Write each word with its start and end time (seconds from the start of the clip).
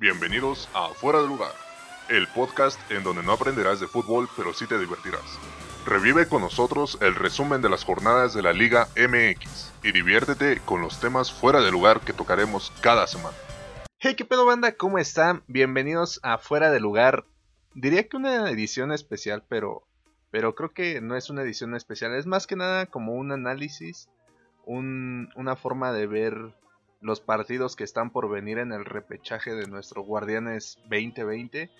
Bienvenidos 0.00 0.68
a 0.74 0.90
Fuera 0.94 1.20
de 1.20 1.26
Lugar, 1.26 1.50
el 2.08 2.28
podcast 2.28 2.78
en 2.92 3.02
donde 3.02 3.24
no 3.24 3.32
aprenderás 3.32 3.80
de 3.80 3.88
fútbol, 3.88 4.28
pero 4.36 4.54
sí 4.54 4.64
te 4.68 4.78
divertirás. 4.78 5.40
Revive 5.84 6.28
con 6.28 6.40
nosotros 6.40 6.98
el 7.00 7.16
resumen 7.16 7.62
de 7.62 7.68
las 7.68 7.82
jornadas 7.82 8.32
de 8.32 8.42
la 8.42 8.52
Liga 8.52 8.86
MX 8.94 9.72
y 9.82 9.90
diviértete 9.90 10.60
con 10.64 10.82
los 10.82 11.00
temas 11.00 11.32
fuera 11.32 11.60
de 11.60 11.72
lugar 11.72 11.98
que 12.02 12.12
tocaremos 12.12 12.72
cada 12.80 13.08
semana. 13.08 13.36
Hey, 13.98 14.14
¿qué 14.14 14.24
pedo 14.24 14.46
banda? 14.46 14.70
¿Cómo 14.76 15.00
están? 15.00 15.42
Bienvenidos 15.48 16.20
a 16.22 16.38
Fuera 16.38 16.70
de 16.70 16.78
Lugar. 16.78 17.24
Diría 17.74 18.08
que 18.08 18.16
una 18.16 18.48
edición 18.52 18.92
especial, 18.92 19.42
pero, 19.48 19.82
pero 20.30 20.54
creo 20.54 20.72
que 20.72 21.00
no 21.00 21.16
es 21.16 21.28
una 21.28 21.42
edición 21.42 21.74
especial. 21.74 22.14
Es 22.14 22.24
más 22.24 22.46
que 22.46 22.54
nada 22.54 22.86
como 22.86 23.14
un 23.14 23.32
análisis, 23.32 24.08
un, 24.64 25.30
una 25.34 25.56
forma 25.56 25.92
de 25.92 26.06
ver 26.06 26.54
los 27.00 27.20
partidos 27.20 27.76
que 27.76 27.84
están 27.84 28.10
por 28.10 28.28
venir 28.28 28.58
en 28.58 28.72
el 28.72 28.84
repechaje 28.84 29.54
de 29.54 29.66
nuestro 29.68 30.02
Guardianes 30.02 30.78
2020. 30.90 31.70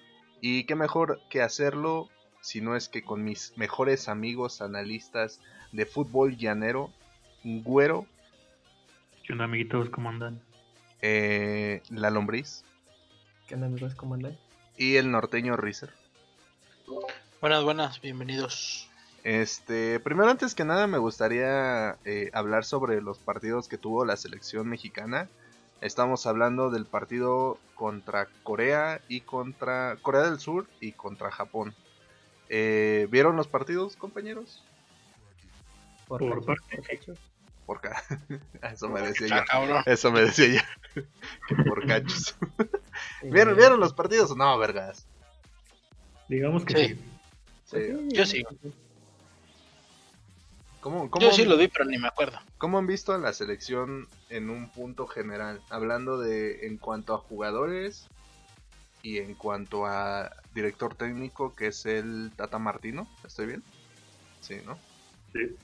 Y 0.41 0.65
qué 0.65 0.75
mejor 0.77 1.21
que 1.31 1.43
hacerlo 1.43 2.09
si 2.41 2.61
no 2.61 2.77
es 2.77 2.89
que 2.89 3.03
con 3.03 3.25
mis 3.25 3.57
mejores 3.57 4.09
amigos 4.09 4.61
analistas 4.63 5.41
de 5.73 5.87
fútbol 5.87 6.37
llanero, 6.37 6.93
Güero, 7.45 8.07
¿Qué 9.25 9.33
onda, 9.33 9.45
amiguitos? 9.45 9.91
¿Cómo 9.91 10.09
andan? 10.09 10.41
eh, 11.03 11.83
La 11.91 12.11
Lombriz 12.11 12.65
¿Qué 13.47 13.55
onda 13.55 13.67
amigos? 13.67 13.95
¿Cómo 13.95 14.15
andan? 14.15 14.39
y 14.77 14.97
el 14.97 15.11
norteño 15.11 15.57
Rizer. 15.57 15.91
Buenas, 17.41 17.65
buenas, 17.65 18.01
bienvenidos. 18.01 18.88
Este, 19.33 20.01
primero 20.01 20.31
antes 20.31 20.55
que 20.55 20.65
nada 20.65 20.87
me 20.87 20.97
gustaría 20.97 21.99
eh, 22.07 22.31
hablar 22.33 22.65
sobre 22.65 23.03
los 23.03 23.19
partidos 23.19 23.69
que 23.69 23.77
tuvo 23.77 24.07
la 24.07 24.17
selección 24.17 24.67
mexicana. 24.71 25.29
Estamos 25.83 26.25
hablando 26.27 26.71
del 26.71 26.87
partido 26.87 27.59
contra 27.75 28.27
Corea 28.43 29.03
y 29.07 29.21
contra 29.21 29.99
Corea 30.01 30.23
del 30.23 30.41
Sur 30.41 30.67
y 30.81 30.93
contra 30.93 31.31
Japón. 31.31 31.75
Eh, 32.49 33.07
¿Vieron 33.11 33.37
los 33.37 33.49
partidos, 33.49 33.97
compañeros? 33.97 34.65
Por, 36.07 36.21
Por 36.21 36.43
por 36.47 36.57
cachos. 36.87 37.19
Por 37.67 37.83
ca- 37.83 38.03
Eso 38.73 38.89
me 38.89 39.03
decía 39.03 39.29
Ah, 39.31 39.41
yo. 39.41 39.45
cabrón. 39.47 39.83
Eso 39.85 40.11
me 40.11 40.23
decía. 40.23 40.65
Que 41.49 41.55
Por 41.67 41.87
cachos. 41.87 42.35
¿Vieron, 43.23 43.57
¿Vieron 43.59 43.79
los 43.79 43.93
partidos 43.93 44.31
o 44.31 44.37
no, 44.37 44.57
vergas? 44.57 45.07
Digamos 46.31 46.65
que 46.65 46.75
Sí. 46.75 46.87
sí. 46.89 46.95
pues 47.71 47.87
Sí. 47.87 48.09
Yo 48.17 48.25
sí. 48.25 48.43
¿Cómo, 50.81 51.11
cómo, 51.11 51.25
Yo 51.27 51.33
sí 51.33 51.45
lo 51.45 51.57
vi, 51.57 51.69
pero 51.69 51.85
ni 51.85 51.99
me 51.99 52.09
acuerdo. 52.09 52.39
¿Cómo 52.59 52.79
han 52.79 52.87
visto 52.87 53.13
a 53.13 53.19
la 53.19 53.33
selección 53.33 54.07
en 54.31 54.49
un 54.49 54.69
punto 54.71 55.07
general? 55.07 55.61
Hablando 55.71 56.19
de 56.19 56.67
en 56.67 56.79
cuanto 56.79 57.15
a 57.15 57.19
jugadores 57.19 58.09
y 59.03 59.19
en 59.19 59.35
cuanto 59.35 59.87
a 59.87 60.31
director 60.55 60.95
técnico, 60.95 61.55
que 61.55 61.69
es 61.69 61.85
el 61.87 62.33
Tata 62.37 62.59
Martino. 62.59 63.09
¿Estoy 63.27 63.47
bien? 63.47 63.63
Sí, 64.41 64.57
¿no? 64.65 64.79
Sí. 65.33 65.57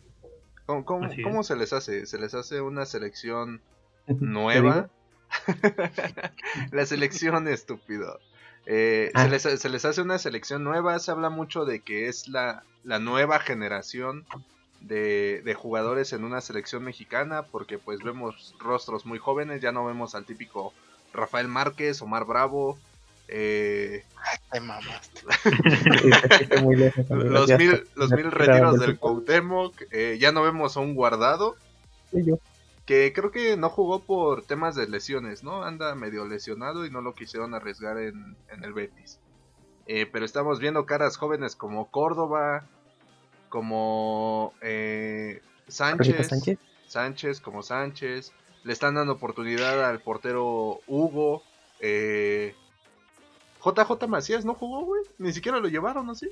¿Cómo, 0.66 0.84
cómo- 0.84 1.42
se 1.44 1.56
les 1.56 1.72
hace? 1.72 2.06
¿Se 2.06 2.18
les 2.18 2.34
hace 2.34 2.60
una 2.60 2.84
selección 2.86 3.60
¿Te 4.06 4.14
nueva? 4.14 4.88
la 6.72 6.86
selección 6.86 7.48
estúpido. 7.48 8.18
Eh, 8.66 9.10
Ah. 9.14 9.24
se, 9.24 9.28
les, 9.30 9.60
se 9.60 9.68
les 9.68 9.84
hace 9.84 10.00
una 10.02 10.18
selección 10.18 10.64
nueva, 10.64 10.98
se 10.98 11.10
habla 11.10 11.28
mucho 11.30 11.64
de 11.64 11.80
que 11.80 12.08
es 12.08 12.28
la, 12.28 12.64
la 12.82 12.98
nueva 12.98 13.38
generación 13.40 14.26
de, 14.86 15.42
de 15.44 15.54
jugadores 15.54 16.12
en 16.12 16.24
una 16.24 16.40
selección 16.40 16.84
mexicana, 16.84 17.42
porque 17.42 17.78
pues 17.78 18.00
vemos 18.02 18.54
rostros 18.58 19.06
muy 19.06 19.18
jóvenes, 19.18 19.60
ya 19.60 19.72
no 19.72 19.84
vemos 19.84 20.14
al 20.14 20.24
típico 20.26 20.72
Rafael 21.12 21.48
Márquez, 21.48 22.02
Omar 22.02 22.24
Bravo, 22.26 22.78
eh, 23.28 24.04
Ay, 24.16 24.38
te 24.52 24.60
mamaste. 24.60 25.20
Muy 26.62 26.76
lejos, 26.76 27.06
los 27.08 27.48
mil, 27.58 27.72
está- 27.72 27.90
los 27.94 28.10
mil 28.12 28.30
retiros 28.30 28.78
del 28.80 28.90
el- 28.90 28.98
Cuauhtémoc, 28.98 29.74
eh, 29.90 30.18
ya 30.20 30.32
no 30.32 30.42
vemos 30.42 30.76
a 30.76 30.80
un 30.80 30.94
guardado, 30.94 31.56
Sí, 32.10 32.18
yo. 32.24 32.38
que 32.86 33.12
creo 33.14 33.30
que 33.30 33.56
no 33.56 33.70
jugó 33.70 34.00
por 34.00 34.42
temas 34.42 34.74
de 34.74 34.86
lesiones, 34.88 35.42
¿no? 35.42 35.62
Anda 35.64 35.94
medio 35.94 36.26
lesionado 36.26 36.84
y 36.84 36.90
no 36.90 37.00
lo 37.00 37.14
quisieron 37.14 37.54
arriesgar 37.54 37.96
en, 37.98 38.36
en 38.50 38.64
el 38.64 38.72
Betis. 38.74 39.18
Eh, 39.86 40.06
pero 40.10 40.24
estamos 40.24 40.60
viendo 40.60 40.84
caras 40.86 41.16
jóvenes 41.16 41.56
como 41.56 41.90
Córdoba, 41.90 42.64
como 43.54 44.52
eh, 44.62 45.40
Sánchez, 45.68 46.26
Sánchez. 46.26 46.58
Sánchez, 46.88 47.40
como 47.40 47.62
Sánchez. 47.62 48.32
Le 48.64 48.72
están 48.72 48.96
dando 48.96 49.12
oportunidad 49.12 49.84
al 49.88 50.00
portero 50.00 50.80
Hugo. 50.88 51.44
Eh, 51.78 52.56
JJ 53.64 54.08
Macías 54.08 54.44
no 54.44 54.54
jugó, 54.54 54.84
güey. 54.84 55.02
Ni 55.18 55.32
siquiera 55.32 55.60
lo 55.60 55.68
llevaron, 55.68 56.04
¿no? 56.04 56.16
¿Sí? 56.16 56.28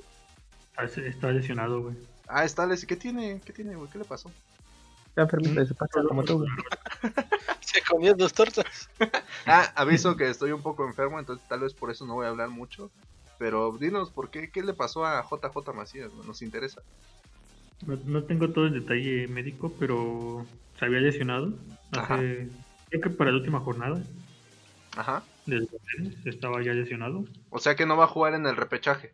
Ah, 0.75 0.83
Está 0.83 1.31
lesionado, 1.31 1.81
güey. 1.81 1.95
Ah, 2.27 2.43
está. 2.43 2.65
les- 2.65 2.85
¿Qué 2.85 2.97
tiene? 2.97 3.39
¿Qué 3.45 3.53
tiene, 3.53 3.75
güey? 3.77 3.89
¿Qué 3.89 3.99
le 3.99 4.03
pasó? 4.03 4.29
Está 5.07 5.21
enfermito 5.21 5.61
de 5.61 5.65
su 5.65 5.75
pata, 5.75 6.01
como 6.05 6.23
tú. 6.25 6.39
güey. 6.39 6.49
Se 7.61 7.81
comió 7.83 8.13
dos 8.15 8.33
tortas. 8.33 8.89
Ah, 9.45 9.71
aviso 9.75 10.17
que 10.17 10.29
estoy 10.29 10.51
un 10.51 10.61
poco 10.61 10.85
enfermo, 10.85 11.19
entonces 11.19 11.47
tal 11.47 11.61
vez 11.61 11.73
por 11.73 11.89
eso 11.89 12.05
no 12.05 12.15
voy 12.15 12.25
a 12.25 12.29
hablar 12.29 12.49
mucho. 12.49 12.91
Pero 13.43 13.77
dinos, 13.77 14.09
¿por 14.09 14.29
qué? 14.29 14.49
¿Qué 14.49 14.63
le 14.63 14.73
pasó 14.73 15.05
a 15.05 15.21
JJ 15.21 15.73
Macías? 15.73 16.13
Nos 16.25 16.41
interesa. 16.41 16.81
No, 17.85 17.97
no 18.05 18.23
tengo 18.23 18.49
todo 18.51 18.67
el 18.67 18.73
detalle 18.73 19.27
médico, 19.27 19.69
pero 19.77 20.45
se 20.79 20.85
había 20.85 21.01
lesionado. 21.01 21.51
Hace, 21.91 22.47
creo 22.89 23.01
que 23.01 23.09
para 23.09 23.31
la 23.31 23.39
última 23.39 23.59
jornada 23.59 24.01
Ajá. 24.95 25.25
Guardianes 25.45 26.25
estaba 26.25 26.63
ya 26.63 26.71
lesionado. 26.71 27.25
O 27.49 27.59
sea 27.59 27.75
que 27.75 27.85
no 27.85 27.97
va 27.97 28.05
a 28.05 28.07
jugar 28.07 28.33
en 28.33 28.45
el 28.45 28.55
repechaje. 28.55 29.13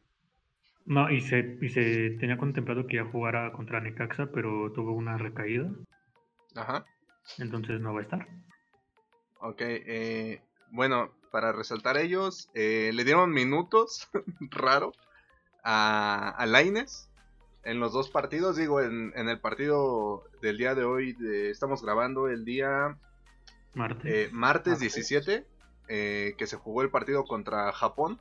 No, 0.85 1.09
y 1.09 1.21
se, 1.21 1.57
y 1.59 1.69
se 1.69 2.11
tenía 2.19 2.37
contemplado 2.37 2.85
que 2.85 2.97
ya 2.97 3.05
jugara 3.05 3.51
contra 3.53 3.81
Necaxa, 3.81 4.27
pero 4.31 4.71
tuvo 4.73 4.91
una 4.93 5.17
recaída, 5.17 5.71
Ajá. 6.55 6.85
entonces 7.39 7.81
no 7.81 7.95
va 7.95 8.01
a 8.01 8.03
estar. 8.03 8.27
Ok, 9.41 9.61
eh, 9.61 10.39
bueno, 10.69 11.15
para 11.31 11.51
resaltar 11.51 11.97
ellos, 11.97 12.49
eh, 12.53 12.91
le 12.93 13.03
dieron 13.03 13.31
minutos, 13.31 14.07
raro, 14.51 14.91
a, 15.63 16.29
a 16.29 16.45
Lainez 16.45 17.09
en 17.63 17.79
los 17.79 17.93
dos 17.93 18.09
partidos. 18.09 18.55
Digo, 18.55 18.81
en, 18.81 19.11
en 19.15 19.29
el 19.29 19.39
partido 19.39 20.23
del 20.41 20.57
día 20.57 20.75
de 20.75 20.83
hoy, 20.85 21.13
de- 21.13 21.49
estamos 21.51 21.83
grabando 21.83 22.27
el 22.27 22.45
día 22.45 22.97
Martes. 23.73 24.05
eh, 24.11 24.29
martes 24.31 24.73
Martes. 24.73 24.79
17, 24.79 25.45
eh, 25.87 26.35
que 26.37 26.47
se 26.47 26.57
jugó 26.57 26.81
el 26.81 26.89
partido 26.89 27.25
contra 27.25 27.71
Japón. 27.71 28.19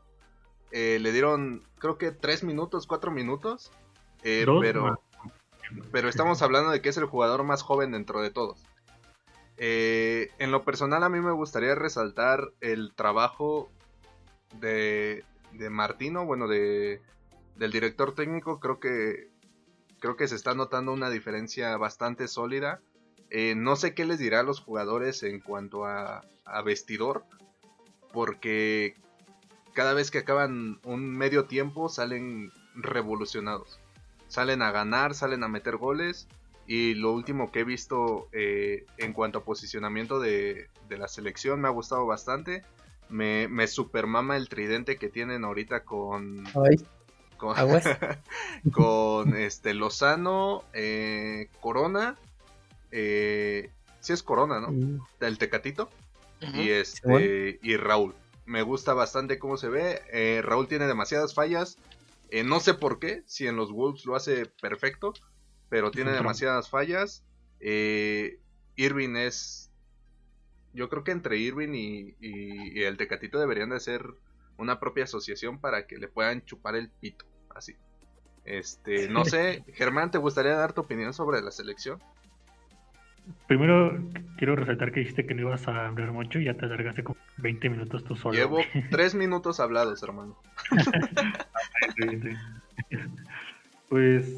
Eh, 0.70 0.98
le 1.00 1.12
dieron, 1.12 1.62
creo 1.78 1.96
que 1.96 2.10
3 2.10 2.44
minutos, 2.44 2.86
4 2.86 3.10
minutos. 3.10 3.72
eh, 4.22 4.42
pero, 4.60 5.00
pero 5.92 6.08
estamos 6.08 6.42
hablando 6.42 6.70
de 6.70 6.82
que 6.82 6.88
es 6.90 6.96
el 6.96 7.04
jugador 7.06 7.44
más 7.44 7.62
joven 7.62 7.92
dentro 7.92 8.20
de 8.20 8.30
todos. 8.30 8.60
Eh, 9.58 10.30
en 10.38 10.52
lo 10.52 10.64
personal 10.64 11.02
a 11.02 11.08
mí 11.08 11.20
me 11.20 11.32
gustaría 11.32 11.74
resaltar 11.74 12.52
el 12.60 12.94
trabajo 12.94 13.68
de, 14.60 15.24
de 15.52 15.68
Martino, 15.68 16.24
bueno, 16.24 16.46
de, 16.46 17.02
del 17.56 17.72
director 17.72 18.14
técnico. 18.14 18.60
Creo 18.60 18.78
que, 18.78 19.28
creo 19.98 20.16
que 20.16 20.28
se 20.28 20.36
está 20.36 20.54
notando 20.54 20.92
una 20.92 21.10
diferencia 21.10 21.76
bastante 21.76 22.28
sólida. 22.28 22.80
Eh, 23.30 23.54
no 23.56 23.76
sé 23.76 23.94
qué 23.94 24.04
les 24.06 24.18
dirá 24.18 24.40
a 24.40 24.44
los 24.44 24.60
jugadores 24.60 25.22
en 25.22 25.40
cuanto 25.40 25.84
a, 25.84 26.22
a 26.44 26.62
vestidor, 26.62 27.24
porque 28.12 28.94
cada 29.74 29.92
vez 29.92 30.10
que 30.10 30.18
acaban 30.18 30.80
un 30.84 31.10
medio 31.10 31.44
tiempo 31.44 31.88
salen 31.88 32.52
revolucionados. 32.74 33.78
Salen 34.28 34.62
a 34.62 34.70
ganar, 34.70 35.14
salen 35.14 35.42
a 35.42 35.48
meter 35.48 35.76
goles. 35.76 36.28
Y 36.70 36.94
lo 36.94 37.12
último 37.14 37.50
que 37.50 37.60
he 37.60 37.64
visto 37.64 38.28
eh, 38.32 38.84
en 38.98 39.14
cuanto 39.14 39.38
a 39.38 39.44
posicionamiento 39.44 40.20
de, 40.20 40.68
de 40.88 40.98
la 40.98 41.08
selección 41.08 41.60
me 41.62 41.66
ha 41.66 41.70
gustado 41.70 42.04
bastante. 42.06 42.62
Me, 43.08 43.48
me 43.48 43.66
supermama 43.66 44.36
el 44.36 44.50
tridente 44.50 44.98
que 44.98 45.08
tienen 45.08 45.44
ahorita 45.44 45.82
con, 45.84 46.44
Ay, 46.54 46.76
con, 47.38 47.56
este 49.34 49.72
Lozano, 49.72 50.62
eh, 50.74 51.48
Corona. 51.60 52.16
Eh, 52.90 53.70
sí 54.00 54.12
es 54.12 54.22
Corona, 54.22 54.60
¿no? 54.60 54.70
Y- 54.72 54.98
El 55.20 55.38
Tecatito 55.38 55.88
y 56.54 56.68
este 56.70 57.58
y 57.62 57.76
Raúl. 57.76 58.14
Me 58.44 58.62
gusta 58.62 58.94
bastante 58.94 59.38
cómo 59.38 59.56
se 59.56 59.68
ve. 59.68 60.02
Eh, 60.12 60.40
Raúl 60.44 60.68
tiene 60.68 60.86
demasiadas 60.86 61.34
fallas. 61.34 61.78
Eh, 62.30 62.44
no 62.44 62.60
sé 62.60 62.74
por 62.74 62.98
qué, 62.98 63.22
si 63.26 63.46
en 63.46 63.56
los 63.56 63.72
Wolves 63.72 64.04
lo 64.04 64.14
hace 64.16 64.44
perfecto, 64.46 65.14
pero 65.68 65.90
tiene 65.90 66.12
demasiadas 66.12 66.68
fallas. 66.70 67.24
Eh, 67.60 68.38
Irving 68.76 69.16
es. 69.16 69.70
Yo 70.72 70.88
creo 70.88 71.02
que 71.04 71.10
entre 71.12 71.38
Irving 71.38 71.74
y, 71.74 72.14
y- 72.20 72.78
y 72.78 72.82
el 72.84 72.96
Tecatito 72.96 73.38
deberían 73.40 73.70
de 73.70 73.80
ser 73.80 74.04
una 74.58 74.78
propia 74.80 75.04
asociación 75.04 75.58
para 75.60 75.86
que 75.86 75.98
le 75.98 76.08
puedan 76.08 76.44
chupar 76.44 76.76
el 76.76 76.90
pito. 76.90 77.24
Así. 77.54 77.74
Este, 78.44 79.08
no 79.10 79.24
sé, 79.24 79.64
Germán, 79.74 80.10
¿te 80.10 80.18
gustaría 80.18 80.54
dar 80.54 80.72
tu 80.72 80.80
opinión 80.82 81.12
sobre 81.14 81.40
la 81.42 81.50
selección? 81.50 82.00
Primero 83.46 83.98
quiero 84.38 84.56
resaltar 84.56 84.90
que 84.90 85.00
dijiste 85.00 85.26
que 85.26 85.34
no 85.34 85.42
ibas 85.42 85.68
a 85.68 85.88
hablar 85.88 86.12
mucho 86.12 86.38
y 86.38 86.44
ya 86.46 86.54
te 86.54 86.64
alargaste 86.64 87.04
como 87.04 87.18
20 87.38 87.68
minutos 87.68 88.02
tú 88.04 88.16
solo. 88.16 88.34
Llevo 88.34 88.56
güey. 88.56 88.66
tres 88.90 89.14
minutos 89.14 89.60
hablados, 89.60 90.02
hermano. 90.02 90.40
Pues 93.88 94.34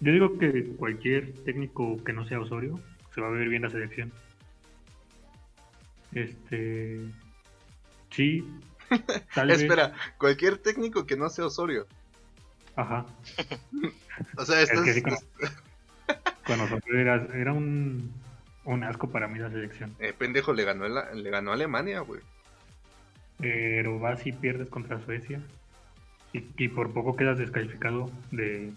yo 0.00 0.12
digo 0.12 0.38
que 0.38 0.64
cualquier 0.76 1.32
técnico 1.44 2.02
que 2.04 2.12
no 2.12 2.26
sea 2.26 2.40
Osorio 2.40 2.80
se 3.14 3.20
va 3.20 3.28
a 3.28 3.30
ver 3.30 3.48
bien 3.48 3.62
la 3.62 3.70
selección. 3.70 4.12
Este. 6.12 7.00
Sí. 8.10 8.44
Tal 9.34 9.48
vez. 9.48 9.62
Espera, 9.62 9.92
cualquier 10.18 10.58
técnico 10.58 11.06
que 11.06 11.16
no 11.16 11.28
sea 11.28 11.46
Osorio. 11.46 11.86
Ajá. 12.76 13.06
O 14.36 14.44
sea, 14.44 14.60
esto 14.60 14.74
Es 14.74 14.82
que 14.84 14.90
es, 14.90 14.96
sí, 14.96 15.02
con, 15.02 15.14
con 16.44 16.60
Osorio 16.60 16.98
era, 17.00 17.26
era 17.34 17.54
un, 17.54 18.12
un 18.64 18.84
asco 18.84 19.08
para 19.10 19.28
mí 19.28 19.38
la 19.38 19.48
selección. 19.50 19.94
eh, 19.98 20.12
pendejo, 20.12 20.52
le 20.52 20.64
ganó, 20.64 20.84
el- 20.84 21.22
le 21.22 21.30
ganó 21.30 21.52
a 21.52 21.54
Alemania, 21.54 22.00
güey. 22.00 22.20
Pero 23.38 23.98
vas 23.98 24.26
y 24.26 24.32
pierdes 24.32 24.68
contra 24.68 25.02
Suecia. 25.06 25.40
Y, 26.34 26.44
y 26.58 26.68
por 26.68 26.92
poco 26.92 27.16
quedas 27.16 27.38
descalificado 27.38 28.10
de. 28.30 28.72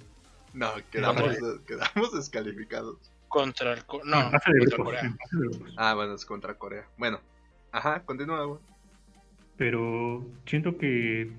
No, 0.54 0.72
quedamos, 0.92 1.36
quedamos 1.68 2.14
descalificados. 2.14 2.98
Contra 3.28 3.74
el. 3.74 3.84
co- 3.86 4.02
No, 4.04 4.30
contra 4.32 4.78
Corea. 4.78 5.16
grupos. 5.32 5.74
Ah, 5.78 5.94
bueno, 5.96 6.14
es 6.14 6.26
contra 6.26 6.54
Corea. 6.54 6.86
Bueno, 6.98 7.20
ajá, 7.72 8.04
continúa, 8.06 8.44
güey. 8.46 8.60
Pero 9.58 10.26
siento 10.46 10.78
que 10.78 11.32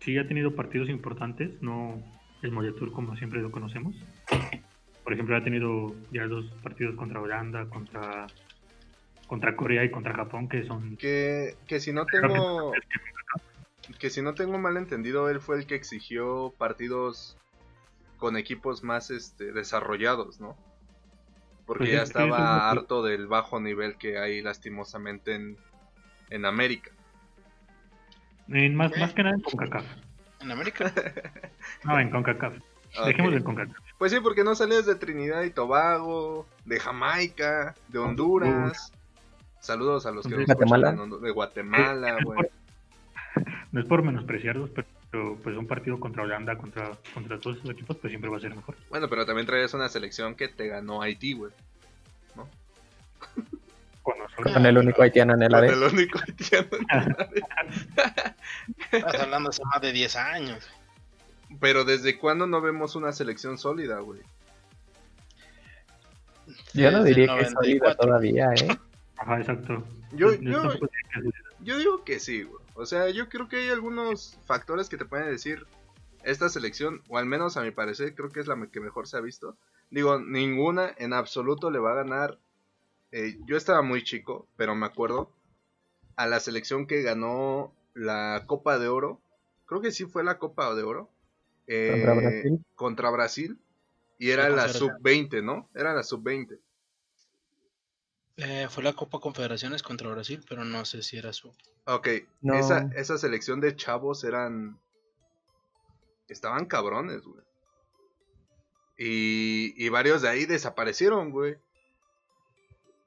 sí 0.00 0.18
ha 0.18 0.28
tenido 0.28 0.54
partidos 0.54 0.88
importantes, 0.88 1.50
no 1.62 2.02
el 2.42 2.50
Molletur 2.52 2.92
como 2.92 3.16
siempre 3.16 3.40
lo 3.40 3.50
conocemos. 3.50 3.94
Por 5.04 5.12
ejemplo, 5.12 5.36
ha 5.36 5.44
tenido 5.44 5.94
ya 6.12 6.26
dos 6.26 6.44
partidos 6.62 6.96
contra 6.96 7.20
Holanda, 7.20 7.66
contra 7.70 8.26
contra 9.26 9.56
Corea 9.56 9.82
y 9.84 9.90
contra 9.90 10.14
Japón, 10.14 10.48
que 10.48 10.64
son 10.66 10.96
Que, 10.96 11.56
que 11.66 11.80
si 11.80 11.92
no 11.92 12.06
tengo. 12.06 12.72
Que 13.98 14.10
si 14.10 14.20
no 14.20 14.34
tengo 14.34 14.58
mal 14.58 14.76
entendido, 14.76 15.28
él 15.30 15.40
fue 15.40 15.56
el 15.58 15.66
que 15.66 15.76
exigió 15.76 16.52
partidos 16.58 17.36
con 18.16 18.36
equipos 18.36 18.82
más 18.82 19.10
este, 19.10 19.52
desarrollados, 19.52 20.40
¿no? 20.40 20.56
Porque 21.66 21.84
Pues 21.84 21.90
ya 21.90 21.96
es 21.98 22.02
es 22.04 22.08
estaba 22.10 22.70
harto 22.70 23.02
del 23.02 23.26
bajo 23.26 23.60
nivel 23.60 23.96
que 23.96 24.18
hay 24.18 24.40
lastimosamente 24.40 25.34
en, 25.34 25.56
en 26.30 26.44
América. 26.44 26.92
en 28.48 28.74
más, 28.74 28.92
¿Eh? 28.92 29.00
más 29.00 29.12
que 29.12 29.22
nada 29.22 29.34
en 29.34 29.42
CONCACAF. 29.42 29.84
En 30.40 30.50
América. 30.50 30.92
No, 31.84 31.98
en 31.98 32.10
CONCACAF. 32.10 32.54
Ok. 32.98 33.06
Dejémoslo 33.06 33.36
en 33.36 33.42
CONCACAF. 33.42 33.76
Pues 33.98 34.12
sí, 34.12 34.20
porque 34.20 34.44
no 34.44 34.54
salías 34.54 34.86
de 34.86 34.94
Trinidad 34.94 35.42
y 35.42 35.50
Tobago, 35.50 36.46
de 36.64 36.78
Jamaica, 36.78 37.74
de 37.88 37.98
Honduras. 37.98 38.92
Saludos 39.58 40.06
a 40.06 40.12
los 40.12 40.24
que 40.26 40.36
De 40.36 40.46
nos 40.46 40.50
escuchan 40.50 41.20
de 41.20 41.30
Guatemala, 41.30 42.18
güey. 42.24 42.40
No 43.72 43.80
es 43.80 43.86
por 43.86 44.02
menospreciarlos, 44.02 44.70
pero, 44.70 44.88
pero, 45.10 45.36
pues 45.42 45.56
un 45.56 45.66
partido 45.66 45.98
contra 46.00 46.24
Holanda, 46.24 46.56
contra, 46.58 46.90
contra 47.14 47.38
todos 47.38 47.58
esos 47.58 47.70
equipos, 47.70 47.96
pues 47.96 48.10
siempre 48.10 48.28
va 48.30 48.38
a 48.38 48.40
ser 48.40 48.54
mejor. 48.54 48.76
Bueno, 48.90 49.08
pero 49.08 49.24
también 49.24 49.46
traías 49.46 49.72
una 49.74 49.88
selección 49.88 50.34
que 50.34 50.48
te 50.48 50.66
ganó 50.66 51.02
Haití, 51.02 51.34
güey. 51.34 51.52
Con 54.02 54.18
nosotros. 54.18 54.52
Con 54.52 54.66
el 54.66 54.78
único 54.78 55.02
haitiano 55.02 55.34
en 55.34 55.42
el 55.42 55.50
Con 55.50 55.64
el 55.64 55.82
único 55.82 56.18
haitiano. 56.18 56.68
Estás 58.92 59.20
hablando 59.20 59.50
hace 59.50 59.64
más 59.64 59.80
de 59.80 59.92
10 59.92 60.16
años. 60.16 60.68
Pero 61.60 61.84
¿desde 61.84 62.18
cuándo 62.18 62.46
no 62.46 62.60
vemos 62.60 62.96
una 62.96 63.12
selección 63.12 63.58
sólida, 63.58 64.00
güey? 64.00 64.20
Yo 66.74 66.90
no 66.90 67.02
diría 67.04 67.32
el 67.32 67.38
que 67.38 67.44
es 67.46 67.52
sólida 67.52 67.94
94. 67.94 68.06
todavía, 68.06 68.50
¿eh? 68.54 68.78
Ajá, 69.16 69.40
exacto. 69.40 69.84
Yo, 70.12 70.34
Yo 70.34 70.72
yo 71.60 71.78
digo 71.78 72.04
que 72.04 72.20
sí, 72.20 72.42
güey. 72.42 72.65
O 72.76 72.86
sea, 72.86 73.08
yo 73.10 73.28
creo 73.28 73.48
que 73.48 73.56
hay 73.56 73.68
algunos 73.70 74.38
factores 74.46 74.88
que 74.88 74.96
te 74.96 75.04
pueden 75.04 75.28
decir 75.30 75.66
esta 76.24 76.48
selección, 76.48 77.02
o 77.08 77.18
al 77.18 77.26
menos 77.26 77.56
a 77.56 77.62
mi 77.62 77.70
parecer, 77.70 78.14
creo 78.14 78.30
que 78.30 78.40
es 78.40 78.46
la 78.46 78.66
que 78.70 78.80
mejor 78.80 79.06
se 79.06 79.16
ha 79.16 79.20
visto. 79.20 79.56
Digo, 79.90 80.18
ninguna 80.18 80.92
en 80.98 81.12
absoluto 81.12 81.70
le 81.70 81.78
va 81.78 81.92
a 81.92 81.96
ganar. 82.02 82.38
eh, 83.12 83.38
yo 83.46 83.56
estaba 83.56 83.82
muy 83.82 84.02
chico, 84.02 84.46
pero 84.56 84.74
me 84.74 84.86
acuerdo 84.86 85.30
a 86.16 86.26
la 86.26 86.40
selección 86.40 86.86
que 86.86 87.02
ganó 87.02 87.72
la 87.94 88.42
Copa 88.46 88.78
de 88.78 88.88
Oro. 88.88 89.20
Creo 89.66 89.80
que 89.80 89.92
sí 89.92 90.04
fue 90.04 90.24
la 90.24 90.38
Copa 90.38 90.74
de 90.74 90.82
Oro. 90.82 91.08
eh, 91.68 91.90
Contra 91.92 92.14
Brasil. 92.14 92.64
contra 92.74 93.10
Brasil, 93.10 93.58
Y 94.18 94.30
era 94.30 94.44
La 94.44 94.56
la 94.56 94.62
Confederación. 94.64 94.96
sub-20, 94.98 95.42
¿no? 95.44 95.68
Era 95.74 95.94
la 95.94 96.02
sub-20. 96.02 96.58
Eh, 98.38 98.66
fue 98.68 98.82
la 98.84 98.92
Copa 98.92 99.18
Confederaciones 99.18 99.82
contra 99.82 100.10
Brasil, 100.10 100.44
pero 100.48 100.64
no 100.64 100.84
sé 100.84 101.02
si 101.02 101.16
era 101.16 101.32
su. 101.32 101.48
Ok, 101.86 102.08
No. 102.42 102.54
esa, 102.54 102.90
esa 102.94 103.16
selección 103.18 103.60
de 103.60 103.74
chavos 103.76 104.24
eran. 104.24 104.78
Estaban 106.28 106.66
cabrones, 106.66 107.22
güey. 107.22 107.40
Y, 108.98 109.74
y 109.82 109.88
varios 109.90 110.22
de 110.22 110.28
ahí 110.28 110.44
desaparecieron, 110.46 111.30
güey. 111.30 111.56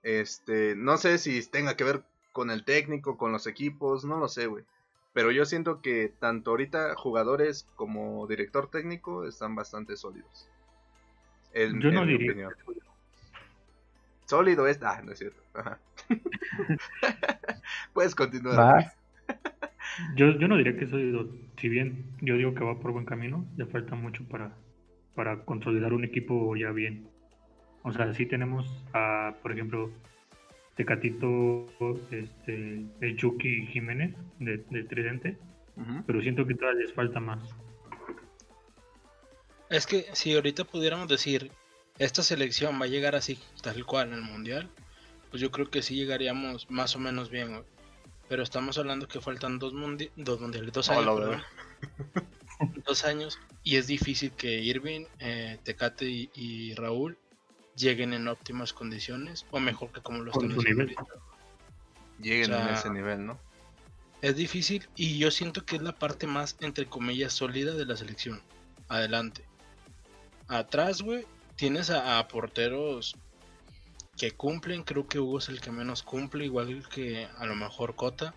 Este, 0.04 0.76
no 0.76 0.98
sé 0.98 1.18
si 1.18 1.46
tenga 1.48 1.76
que 1.76 1.84
ver 1.84 2.04
con 2.32 2.52
el 2.52 2.64
técnico, 2.64 3.18
con 3.18 3.32
los 3.32 3.48
equipos, 3.48 4.06
no 4.06 4.18
lo 4.18 4.30
sé, 4.30 4.48
güey. 4.48 4.64
Pero 5.14 5.32
yo 5.32 5.46
siento 5.46 5.82
que 5.82 6.14
tanto 6.20 6.52
ahorita 6.52 6.96
jugadores 6.96 7.68
como 7.76 8.26
director 8.28 8.70
técnico 8.70 9.26
están 9.28 9.56
bastante 9.56 9.98
sólidos. 9.98 10.48
En- 11.54 11.82
Yo 11.82 11.92
no 11.92 12.02
en 12.04 12.08
mi 12.08 12.18
diría. 12.18 12.48
opinión. 12.48 12.54
Sólido 14.30 14.68
es. 14.68 14.80
Ah, 14.84 15.02
no 15.04 15.12
es 15.12 15.18
cierto. 15.18 15.42
Ajá. 15.56 15.80
Puedes 17.94 18.14
continuar. 18.14 18.56
Vas. 18.56 18.98
Yo, 20.16 20.30
yo 20.38 20.48
no 20.48 20.56
diría 20.56 20.78
que 20.78 20.88
soy, 20.88 21.14
si 21.58 21.68
bien 21.68 22.06
yo 22.22 22.38
digo 22.38 22.54
que 22.54 22.64
va 22.64 22.80
por 22.80 22.94
buen 22.94 23.04
camino, 23.06 23.46
le 23.58 23.66
falta 23.66 23.96
mucho 23.96 24.24
para, 24.30 24.54
para 25.14 25.44
consolidar 25.44 25.92
un 25.92 26.06
equipo 26.06 26.56
ya 26.56 26.72
bien. 26.72 27.10
O 27.84 27.92
sea, 27.92 28.14
sí 28.14 28.26
tenemos 28.26 28.66
a, 28.94 29.36
por 29.42 29.52
ejemplo, 29.52 29.92
Tecatito, 30.76 31.66
este, 32.12 32.86
el 33.02 33.18
Chucky 33.18 33.66
Jiménez 33.66 34.16
de, 34.40 34.64
de 34.70 34.84
Tridente, 34.84 35.38
pero 36.08 36.22
siento 36.22 36.46
que 36.46 36.56
todavía 36.56 36.84
les 36.84 36.94
falta 36.94 37.20
más. 37.20 37.42
Es 39.70 39.86
que 39.86 40.06
si 40.14 40.34
ahorita 40.34 40.64
pudiéramos 40.64 41.10
decir, 41.10 41.52
esta 42.00 42.24
selección 42.24 42.80
va 42.82 42.86
a 42.86 42.88
llegar 42.88 43.16
así, 43.16 43.40
tal 43.62 43.86
cual, 43.86 44.14
al 44.14 44.22
mundial, 44.22 44.70
pues 45.30 45.42
yo 45.42 45.52
creo 45.52 45.70
que 45.70 45.82
sí 45.82 45.96
llegaríamos 45.96 46.70
más 46.72 46.96
o 46.96 47.00
menos 47.00 47.30
bien, 47.30 47.50
güey. 47.50 47.64
Pero 48.28 48.44
estamos 48.44 48.78
hablando 48.78 49.08
que 49.08 49.22
faltan 49.22 49.60
dos, 49.60 49.74
mundi 49.74 50.10
dos 50.16 50.40
mundiales, 50.40 50.72
dos 50.72 50.90
años, 50.90 51.08
Hola, 51.08 51.46
dos 52.86 53.04
años, 53.04 53.40
y 53.64 53.76
es 53.76 53.88
difícil 53.88 54.32
que 54.32 54.60
Irving, 54.60 55.06
eh, 55.20 55.60
Tecate 55.64 56.06
y, 56.06 56.30
y 56.36 56.74
Raúl 56.76 57.18
lleguen 57.76 58.14
en 58.14 58.28
óptimas 58.28 58.72
condiciones, 58.72 59.46
o 59.52 59.60
mejor 59.60 59.92
que 59.92 60.02
como 60.02 60.24
lo 60.24 60.32
Con 60.32 60.52
están 60.52 60.60
haciendo. 60.60 60.94
Lleguen 62.20 62.54
O 62.54 62.58
sea, 62.58 62.68
en 62.68 62.74
ese 62.76 62.90
nivel, 62.90 63.26
¿no? 63.26 63.40
Es 64.22 64.36
difícil 64.36 64.88
y 64.96 65.18
yo 65.18 65.32
siento 65.32 65.66
que 65.66 65.78
es 65.78 65.82
la 65.82 65.94
parte 65.94 66.28
más, 66.28 66.58
entre 66.60 66.86
comillas, 66.86 67.34
sólida 67.34 67.74
de 67.74 67.86
la 67.86 67.96
selección. 67.96 68.42
Adelante. 68.90 69.44
Atrás, 70.48 71.02
güey, 71.02 71.26
tienes 71.60 71.90
a, 71.90 72.18
a 72.20 72.28
porteros 72.30 73.16
que 74.18 74.32
cumplen. 74.32 74.84
Creo 74.84 75.08
que 75.08 75.20
Hugo 75.20 75.40
es 75.40 75.50
el 75.50 75.60
que 75.60 75.72
menos 75.72 76.04
cumple, 76.04 76.46
igual 76.46 76.88
que 76.90 77.28
a 77.38 77.46
lo 77.46 77.56
mejor 77.56 77.96
Cota. 77.96 78.34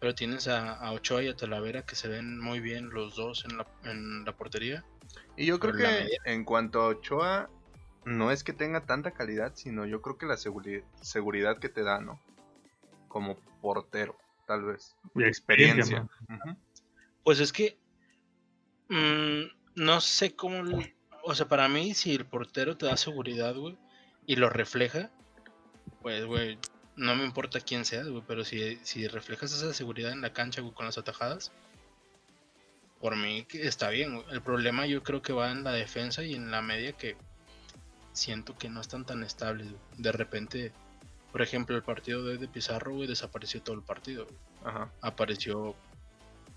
Pero 0.00 0.14
tienes 0.14 0.48
a, 0.48 0.72
a 0.72 0.92
Ochoa 0.92 1.22
y 1.22 1.28
a 1.28 1.36
Talavera 1.36 1.84
que 1.84 1.96
se 1.96 2.08
ven 2.08 2.38
muy 2.40 2.60
bien 2.60 2.90
los 2.90 3.14
dos 3.16 3.44
en 3.44 3.58
la, 3.58 3.66
en 3.84 4.24
la 4.24 4.32
portería. 4.36 4.84
Y 5.36 5.46
yo 5.46 5.60
creo 5.60 5.74
que 5.74 6.16
en 6.24 6.44
cuanto 6.44 6.80
a 6.80 6.88
Ochoa, 6.88 7.50
no 8.04 8.30
es 8.30 8.42
que 8.42 8.52
tenga 8.52 8.86
tanta 8.86 9.12
calidad, 9.12 9.52
sino 9.54 9.86
yo 9.86 10.00
creo 10.02 10.16
que 10.16 10.26
la 10.26 10.36
seguri- 10.36 10.84
seguridad 11.02 11.58
que 11.58 11.68
te 11.68 11.82
da, 11.82 12.00
¿no? 12.00 12.20
Como 13.08 13.38
portero, 13.60 14.16
tal 14.46 14.64
vez. 14.64 14.96
Y 15.14 15.24
Experiencia. 15.24 16.06
Pues 17.24 17.40
es 17.40 17.52
que 17.52 17.78
mm, 18.88 19.82
no 19.82 20.00
sé 20.00 20.36
cómo, 20.36 20.62
o 21.26 21.34
sea, 21.34 21.46
para 21.48 21.68
mí 21.68 21.94
si 21.94 22.14
el 22.14 22.24
portero 22.24 22.76
te 22.76 22.86
da 22.86 22.96
seguridad, 22.96 23.54
güey, 23.54 23.76
y 24.26 24.36
lo 24.36 24.48
refleja, 24.48 25.10
pues, 26.02 26.24
güey, 26.24 26.58
no 26.96 27.14
me 27.14 27.24
importa 27.24 27.60
quién 27.60 27.84
seas, 27.84 28.08
güey, 28.08 28.22
pero 28.26 28.44
si, 28.44 28.76
si 28.82 29.06
reflejas 29.08 29.52
esa 29.52 29.74
seguridad 29.74 30.12
en 30.12 30.20
la 30.20 30.32
cancha, 30.32 30.60
güey, 30.60 30.72
con 30.72 30.86
las 30.86 30.98
atajadas, 30.98 31.52
por 33.00 33.16
mí 33.16 33.46
está 33.52 33.90
bien, 33.90 34.14
güey. 34.14 34.26
El 34.30 34.40
problema 34.40 34.86
yo 34.86 35.02
creo 35.02 35.20
que 35.20 35.32
va 35.32 35.50
en 35.50 35.64
la 35.64 35.72
defensa 35.72 36.22
y 36.22 36.34
en 36.34 36.50
la 36.50 36.62
media 36.62 36.92
que 36.92 37.16
siento 38.12 38.56
que 38.56 38.70
no 38.70 38.80
están 38.80 39.04
tan 39.04 39.22
estables, 39.22 39.68
güey. 39.68 39.82
De 39.98 40.12
repente, 40.12 40.72
por 41.32 41.42
ejemplo, 41.42 41.76
el 41.76 41.82
partido 41.82 42.24
de, 42.24 42.38
de 42.38 42.48
Pizarro, 42.48 42.94
güey, 42.94 43.06
desapareció 43.08 43.62
todo 43.62 43.76
el 43.76 43.82
partido, 43.82 44.24
güey 44.24 44.36
Ajá. 44.64 44.90
apareció 45.00 45.74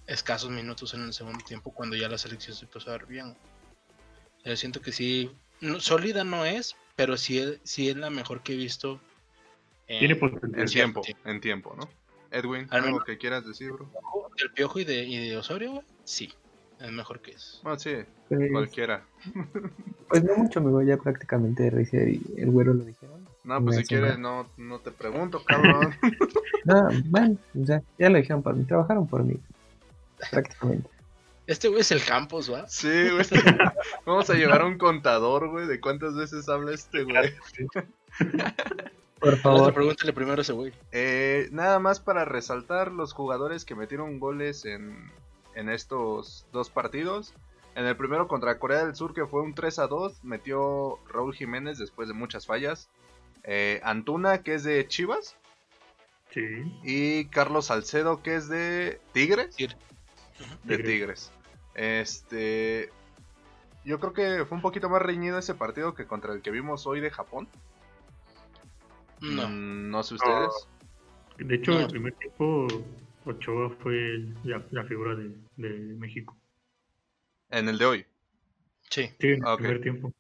escasos 0.08 0.50
minutos 0.50 0.96
en 0.96 1.04
el 1.04 1.14
segundo 1.14 1.46
tiempo 1.46 1.72
cuando 1.72 1.96
ya 1.96 2.10
la 2.10 2.18
selección 2.18 2.56
se 2.56 2.66
empezó 2.66 2.90
a 2.90 2.94
ver 2.98 3.06
bien. 3.06 3.36
Yo 4.46 4.56
siento 4.56 4.82
que 4.82 4.92
sí, 4.92 5.32
no- 5.62 5.80
sólida 5.80 6.24
no 6.24 6.46
es, 6.46 6.76
pero 6.96 7.18
sí, 7.18 7.40
es- 7.40 7.60
sí 7.64 7.90
es 7.90 7.96
la 7.98 8.10
mejor 8.10 8.42
que 8.42 8.54
he 8.54 8.58
visto. 8.58 9.00
en- 9.88 10.00
Tiene 10.00 10.14
En 10.14 10.20
potencial. 10.20 10.68
cierto 10.70 11.02
tiempo, 11.02 11.30
en 11.30 11.42
tiempo, 11.42 11.76
¿no? 11.76 11.90
Edwin, 12.32 12.68
Al 12.70 12.78
¿algo 12.82 12.86
menos- 12.88 13.04
que 13.06 13.18
quieras 13.18 13.46
decir, 13.46 13.72
bro? 13.72 13.90
¿Del 14.38 14.52
Piojo 14.52 14.80
y 14.80 14.84
de, 14.86 15.04
y 15.04 15.30
de 15.30 15.36
Osorio, 15.38 15.72
güey? 15.72 15.84
Sí. 16.04 16.32
Es 16.80 16.92
mejor 16.92 17.20
que 17.22 17.32
eso. 17.32 17.60
Bueno, 17.64 17.78
sí, 17.80 17.92
Pues, 18.30 18.52
cualquiera. 18.52 19.04
pues 20.08 20.24
no 20.24 20.38
mucho, 20.38 20.60
amigo, 20.60 20.82
ya 20.82 20.96
prácticamente 20.98 21.70
Rizer 21.70 22.08
y 22.08 22.22
el 22.38 22.52
güero 22.52 22.74
lo 22.74 22.86
dijeron. 22.86 23.28
No, 23.44 23.62
pues 23.66 23.78
si 23.78 23.84
quieres, 23.84 24.18
no, 24.20 24.50
no 24.58 24.80
te 24.80 24.92
pregunto, 24.92 25.44
cabrón. 25.44 25.94
No, 26.64 26.76
bueno, 27.06 27.38
o 27.62 27.66
sea, 27.66 27.82
ya 27.98 28.10
lo 28.10 28.18
dijeron 28.18 28.42
por 28.44 28.56
mí, 28.56 28.64
trabajaron 28.64 29.08
por 29.08 29.24
mí. 29.26 29.36
Prácticamente. 30.32 30.90
Este 31.50 31.68
güey 31.68 31.82
es 31.82 31.92
el 31.92 32.06
Campos, 32.06 32.54
¿va? 32.54 32.68
Sí, 32.68 33.10
güey. 33.10 33.26
Vamos 34.06 34.30
a 34.30 34.36
llevar 34.36 34.62
a 34.62 34.68
un 34.68 34.78
contador, 34.78 35.50
güey, 35.50 35.66
de 35.66 35.80
cuántas 35.80 36.14
veces 36.14 36.48
habla 36.48 36.76
este 36.76 37.02
güey. 37.02 37.34
Por 39.20 39.36
favor, 39.38 39.74
pregúntale 39.74 40.14
primero 40.14 40.38
a 40.38 40.42
ese 40.44 40.54
güey. 40.54 40.72
Eh, 40.92 41.50
nada 41.52 41.80
más 41.80 42.00
para 42.00 42.24
resaltar 42.24 42.92
los 42.92 43.14
jugadores 43.14 43.66
que 43.66 43.74
metieron 43.74 44.20
goles 44.20 44.64
en, 44.66 45.12
en 45.56 45.70
estos 45.70 46.46
dos 46.52 46.70
partidos. 46.70 47.34
En 47.74 47.86
el 47.86 47.98
primero 47.98 48.28
contra 48.28 48.60
Corea 48.60 48.86
del 48.86 48.94
Sur, 48.94 49.16
que 49.16 49.26
fue 49.26 49.42
un 49.42 49.56
3 49.56 49.80
a 49.80 49.88
2, 49.88 50.24
metió 50.24 51.00
Raúl 51.08 51.34
Jiménez 51.34 51.80
después 51.80 52.08
de 52.08 52.14
muchas 52.14 52.46
fallas. 52.46 52.92
Eh, 53.44 53.82
Antuna, 53.84 54.44
que 54.44 54.54
es 54.54 54.64
de 54.64 54.88
Chivas. 54.88 55.36
Sí. 56.32 56.46
Y 56.84 57.26
Carlos 57.26 57.66
Salcedo, 57.66 58.22
que 58.22 58.36
es 58.36 58.50
de 58.50 59.02
Tigres. 59.14 59.56
Tigre. 59.56 59.76
De 60.64 60.78
Tigres. 60.78 60.86
Tigres. 60.86 61.39
Este. 61.80 62.90
Yo 63.86 64.00
creo 64.02 64.12
que 64.12 64.46
fue 64.46 64.58
un 64.58 64.62
poquito 64.62 64.90
más 64.90 65.02
reñido 65.02 65.40
ese 65.40 65.56
partido 65.56 65.94
que 65.96 66.06
contra 66.06 66.34
el 66.34 66.42
que 66.42 66.52
vimos 66.52 66.86
hoy 66.86 67.00
de 67.00 67.10
Japón. 67.10 67.48
No. 69.22 69.48
Mm, 69.48 69.90
no 69.90 70.04
sé 70.04 70.16
ustedes. 70.16 70.68
De 71.38 71.56
hecho, 71.56 71.72
No. 71.72 71.80
el 71.80 71.88
primer 71.88 72.14
tiempo, 72.16 72.68
Ochoa 73.26 73.70
fue 73.82 74.26
la, 74.44 74.62
la 74.72 74.84
figura 74.84 75.16
de, 75.16 75.30
de 75.56 75.70
México. 75.96 76.36
En 77.50 77.70
el 77.70 77.78
de 77.78 77.86
hoy. 77.86 78.06
Sí, 78.90 79.08
Sí, 79.18 79.28
en 79.28 79.48
el 79.48 79.58
primer 79.58 79.82
tiempo. 79.82 80.14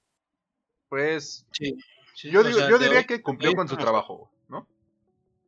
Pues 0.87 1.45
sí. 1.51 1.75
sí, 2.15 2.31
Yo, 2.31 2.39
o 2.39 2.43
digo- 2.43 2.57
sea, 2.59 2.69
yo 2.69 2.79
de 2.79 2.85
diría 2.85 2.99
hoy- 3.01 3.05
que 3.05 3.21
cumplió 3.21 3.49
hoy 3.49 3.55
con 3.57 3.67
su 3.67 3.75
trabajo, 3.75 4.31
¿no? 4.47 4.65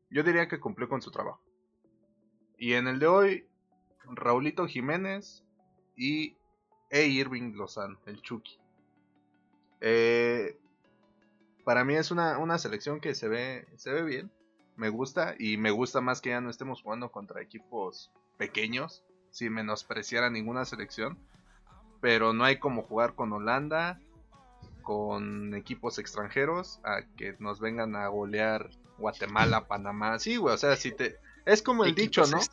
Yo 0.09 0.23
diría 0.23 0.49
que 0.49 0.59
cumplió 0.59 0.89
con 0.89 1.01
su 1.01 1.09
trabajo. 1.09 1.41
Y 2.57 2.73
en 2.73 2.87
el 2.89 2.99
de 2.99 3.07
hoy, 3.07 3.47
Raulito 4.03 4.67
Jiménez 4.67 5.43
y 6.01 6.35
e 6.89 7.05
Irving 7.05 7.53
Lozano, 7.53 7.99
el 8.07 8.21
Chucky. 8.23 8.57
Eh, 9.81 10.57
para 11.63 11.85
mí 11.85 11.93
es 11.93 12.09
una, 12.09 12.39
una 12.39 12.57
selección 12.57 12.99
que 12.99 13.13
se 13.13 13.27
ve, 13.27 13.67
se 13.77 13.93
ve 13.93 14.01
bien, 14.01 14.31
me 14.77 14.89
gusta 14.89 15.35
y 15.37 15.57
me 15.57 15.69
gusta 15.69 16.01
más 16.01 16.19
que 16.19 16.31
ya 16.31 16.41
no 16.41 16.49
estemos 16.49 16.81
jugando 16.81 17.11
contra 17.11 17.39
equipos 17.39 18.11
pequeños, 18.37 19.03
sin 19.29 19.53
menospreciar 19.53 20.23
a 20.23 20.31
ninguna 20.31 20.65
selección. 20.65 21.19
Pero 22.01 22.33
no 22.33 22.45
hay 22.45 22.57
como 22.57 22.81
jugar 22.81 23.13
con 23.13 23.31
Holanda, 23.31 23.99
con 24.81 25.53
equipos 25.53 25.99
extranjeros 25.99 26.79
a 26.83 27.03
que 27.15 27.35
nos 27.37 27.59
vengan 27.59 27.95
a 27.95 28.07
golear 28.07 28.71
Guatemala, 28.97 29.67
Panamá. 29.67 30.17
Sí, 30.17 30.37
güey, 30.37 30.55
o 30.55 30.57
sea, 30.57 30.75
si 30.75 30.91
te... 30.91 31.19
Es 31.45 31.61
como 31.61 31.85
el 31.85 31.95
dicho, 31.95 32.23
¿no? 32.27 32.37
Es, 32.37 32.49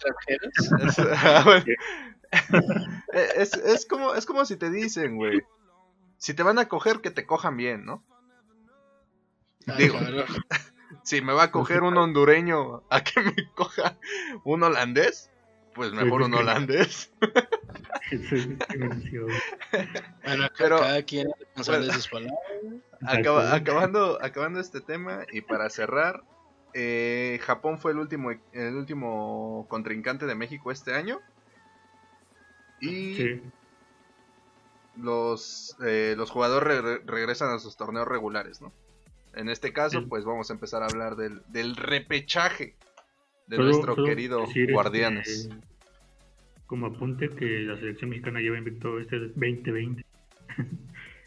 es, 3.12 3.54
es 3.54 3.86
como, 3.86 4.14
es 4.14 4.26
como 4.26 4.44
si 4.44 4.56
te 4.56 4.70
dicen, 4.70 5.16
güey. 5.16 5.42
Si 6.16 6.34
te 6.34 6.42
van 6.42 6.58
a 6.58 6.68
coger, 6.68 7.00
que 7.00 7.10
te 7.10 7.26
cojan 7.26 7.56
bien, 7.56 7.84
¿no? 7.84 8.02
Ah, 9.66 9.74
Digo. 9.76 9.98
claro. 9.98 10.24
Si 11.02 11.20
me 11.22 11.32
va 11.34 11.44
a 11.44 11.50
coger 11.50 11.82
un 11.82 11.96
hondureño 11.98 12.82
a 12.90 13.02
que 13.04 13.20
me 13.20 13.34
coja 13.54 13.96
un 14.44 14.62
holandés, 14.62 15.30
pues 15.74 15.92
mejor 15.92 16.22
un 16.22 16.34
holandés. 16.34 17.12
Bueno, 20.24 20.48
Pero- 20.56 20.78
cada 20.78 21.02
quien 21.02 21.28
responsable 21.38 21.86
de 21.86 21.92
sus 21.92 22.08
palabras. 23.02 23.52
Acabando, 23.52 24.18
acabando 24.22 24.60
este 24.60 24.80
tema 24.80 25.24
y 25.32 25.42
para 25.42 25.68
cerrar, 25.70 26.22
eh, 26.74 27.38
Japón 27.42 27.78
fue 27.78 27.92
el 27.92 27.98
último, 27.98 28.30
el 28.52 28.74
último 28.74 29.66
contrincante 29.68 30.26
de 30.26 30.34
México 30.34 30.70
este 30.70 30.94
año. 30.94 31.20
Y 32.80 33.14
Sí. 33.16 33.42
los, 34.96 35.76
eh, 35.84 36.14
los 36.16 36.30
jugadores 36.30 36.82
re- 36.82 36.98
regresan 37.04 37.50
a 37.50 37.58
sus 37.58 37.76
torneos 37.76 38.06
regulares, 38.08 38.60
¿no? 38.60 38.72
En 39.34 39.48
este 39.48 39.72
caso, 39.72 40.00
Sí. 40.00 40.06
pues 40.08 40.24
vamos 40.24 40.50
a 40.50 40.54
empezar 40.54 40.82
a 40.82 40.86
hablar 40.86 41.16
del, 41.16 41.42
del 41.48 41.76
repechaje 41.76 42.74
de 43.46 43.58
nuestro 43.58 43.94
querido 44.04 44.40
decir, 44.46 44.72
Guardianes. 44.72 45.28
este, 45.28 45.54
como 46.66 46.86
apunte 46.86 47.30
que 47.30 47.60
la 47.60 47.76
selección 47.78 48.10
mexicana 48.10 48.40
lleva 48.40 48.58
invicto 48.58 48.98
este 48.98 49.18
2020. 49.18 50.04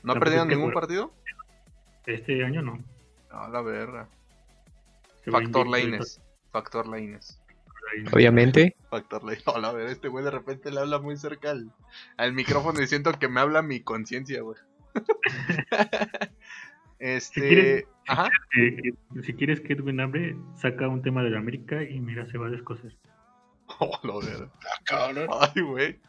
¿No 0.03 0.13
perdieron 0.19 0.47
ningún 0.47 0.71
partido? 0.71 1.13
Este 2.05 2.43
año 2.43 2.61
no. 2.61 2.79
No, 3.31 3.47
la 3.49 3.61
verga. 3.61 4.07
Factor 5.25 5.67
Laines. 5.67 6.21
Factor 6.51 6.87
Laines. 6.87 7.41
obviamente. 8.13 8.75
Factor 8.89 9.23
Laines. 9.23 9.45
No, 9.45 9.59
la 9.59 9.71
verga, 9.71 9.91
este 9.91 10.07
güey 10.07 10.23
de 10.23 10.31
repente 10.31 10.71
le 10.71 10.79
habla 10.79 10.99
muy 10.99 11.17
cerca 11.17 11.51
al, 11.51 11.71
al 12.17 12.33
micrófono 12.33 12.81
y 12.81 12.87
siento 12.87 13.11
que 13.13 13.27
me 13.27 13.39
habla 13.41 13.61
mi 13.61 13.81
conciencia, 13.81 14.41
güey. 14.41 14.57
este. 16.99 17.41
quieres- 17.41 17.85
Ajá. 18.07 18.29
Eh, 18.57 18.93
si 19.23 19.33
quieres 19.33 19.61
que 19.61 19.73
Edwin 19.73 19.99
hable, 19.99 20.35
saca 20.55 20.87
un 20.87 21.01
tema 21.01 21.23
de 21.23 21.29
la 21.29 21.39
América 21.39 21.83
y 21.83 21.99
mira, 21.99 22.25
se 22.27 22.37
va 22.37 22.47
a 22.47 22.51
descoser. 22.51 22.97
Oh, 23.79 24.19
verga. 24.21 24.51
Ah, 24.65 24.81
cabrón. 24.83 25.29
Ay, 25.39 25.61
güey. 25.61 25.99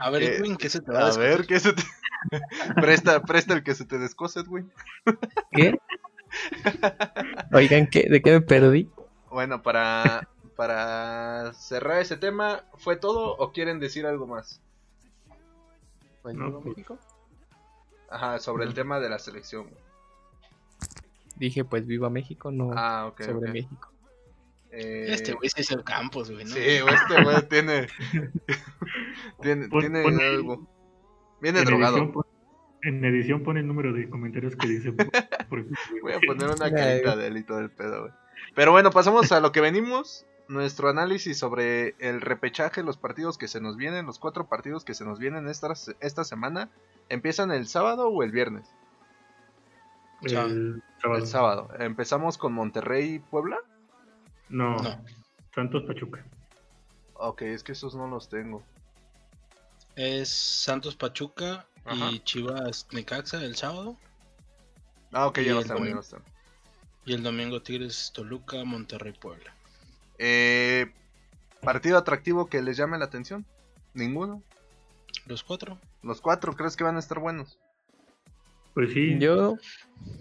A 0.00 0.08
ver, 0.08 0.22
Eh, 0.22 0.36
Edwin, 0.36 0.56
¿qué 0.56 0.68
se 0.68 0.80
te 0.80 0.92
va 0.92 1.08
a 1.08 1.08
A 1.10 1.18
ver, 1.18 1.46
¿qué 1.48 1.58
se 1.58 1.72
te. 1.72 1.82
presta, 2.76 3.22
presta 3.22 3.54
el 3.54 3.64
que 3.64 3.74
se 3.74 3.84
te 3.86 3.98
descose, 3.98 4.42
güey. 4.42 4.62
¿Qué? 5.50 5.76
Oigan, 7.52 7.86
¿qué? 7.88 8.08
¿de 8.08 8.20
qué 8.22 8.32
me 8.32 8.40
perdí? 8.40 8.90
Bueno, 9.30 9.62
para, 9.62 10.28
para 10.56 11.52
cerrar 11.54 12.00
ese 12.00 12.16
tema, 12.16 12.64
¿fue 12.76 12.96
todo 12.96 13.36
o 13.36 13.52
quieren 13.52 13.78
decir 13.80 14.06
algo 14.06 14.26
más? 14.26 14.60
No, 16.24 16.60
pues- 16.60 16.76
México. 16.76 16.98
Ajá, 18.10 18.38
sobre 18.38 18.64
el 18.64 18.72
tema 18.74 19.00
de 19.00 19.10
la 19.10 19.18
selección. 19.18 19.68
Dije, 21.36 21.64
pues 21.64 21.86
viva 21.86 22.08
México, 22.10 22.50
no 22.50 22.70
Ah, 22.74 23.12
sobre. 23.18 23.52
México. 23.52 23.90
Eh, 24.70 25.06
Este 25.10 25.32
güey 25.34 25.50
es 25.54 25.70
el 25.70 25.84
Campos, 25.84 26.30
güey, 26.30 26.44
¿no? 26.44 26.50
Sí, 26.50 26.60
este 26.60 27.22
güey 27.22 27.48
tiene. 27.48 27.86
tiene, 29.42 29.68
Pon- 29.68 29.80
tiene 29.80 30.02
pon- 30.02 30.20
algo. 30.20 30.66
Viene 31.40 31.60
En 31.60 31.64
drogado. 31.66 31.96
edición, 31.98 32.12
pon- 32.12 32.26
en 32.82 33.04
edición 33.04 33.42
pone 33.42 33.60
el 33.60 33.66
número 33.66 33.92
de 33.92 34.08
comentarios 34.08 34.56
que 34.56 34.68
dice. 34.68 34.90
Voy 35.50 36.12
a 36.12 36.20
poner 36.26 36.50
una 36.50 36.70
carita 36.70 37.16
de 37.16 37.26
él 37.26 37.36
y 37.38 37.42
todo 37.42 37.60
el 37.60 37.70
pedo, 37.70 38.02
güey. 38.02 38.12
Pero 38.54 38.72
bueno, 38.72 38.90
pasamos 38.90 39.30
a 39.32 39.40
lo 39.40 39.52
que 39.52 39.60
venimos. 39.60 40.26
Nuestro 40.48 40.88
análisis 40.88 41.38
sobre 41.38 41.94
el 41.98 42.22
repechaje, 42.22 42.82
los 42.82 42.96
partidos 42.96 43.36
que 43.36 43.48
se 43.48 43.60
nos 43.60 43.76
vienen, 43.76 44.06
los 44.06 44.18
cuatro 44.18 44.48
partidos 44.48 44.84
que 44.84 44.94
se 44.94 45.04
nos 45.04 45.18
vienen 45.18 45.46
esta, 45.46 45.74
esta 46.00 46.24
semana. 46.24 46.70
¿Empiezan 47.10 47.50
el 47.50 47.68
sábado 47.68 48.08
o 48.08 48.22
el 48.22 48.30
viernes? 48.30 48.66
el 50.22 50.30
sábado. 50.30 51.16
El 51.16 51.26
sábado. 51.26 51.68
Empezamos 51.78 52.38
con 52.38 52.54
Monterrey 52.54 53.14
y 53.14 53.18
Puebla. 53.18 53.58
No, 54.48 54.76
No. 54.76 55.04
Santos 55.54 55.82
Pachuca. 55.84 56.24
Ok, 57.14 57.42
es 57.42 57.62
que 57.62 57.72
esos 57.72 57.94
no 57.94 58.06
los 58.06 58.28
tengo. 58.28 58.62
Es 59.96 60.28
Santos 60.30 60.94
Pachuca 60.94 61.66
Ajá. 61.92 62.10
y 62.10 62.20
Chivas 62.20 62.86
Necaxa 62.92 63.42
el 63.42 63.56
sábado. 63.56 63.96
Ah, 65.12 65.26
ok, 65.26 65.38
ya 65.40 65.52
el 65.52 65.58
están, 65.58 65.68
ya 65.68 65.74
domingo. 65.74 65.94
no 65.96 66.00
están. 66.00 66.22
Y 67.06 67.14
el 67.14 67.22
domingo 67.22 67.62
Tigres 67.62 68.10
Toluca, 68.14 68.62
Monterrey 68.64 69.12
Puebla. 69.12 69.54
Eh, 70.18 70.92
¿Partido 71.62 71.96
atractivo 71.98 72.46
que 72.46 72.62
les 72.62 72.76
llame 72.76 72.98
la 72.98 73.06
atención? 73.06 73.46
Ninguno. 73.94 74.42
Los 75.26 75.42
cuatro. 75.42 75.78
Los 76.02 76.20
cuatro, 76.20 76.54
¿crees 76.54 76.76
que 76.76 76.84
van 76.84 76.96
a 76.96 77.00
estar 77.00 77.18
buenos? 77.18 77.58
Pues 78.74 78.92
sí. 78.92 79.16
Yo, 79.18 79.56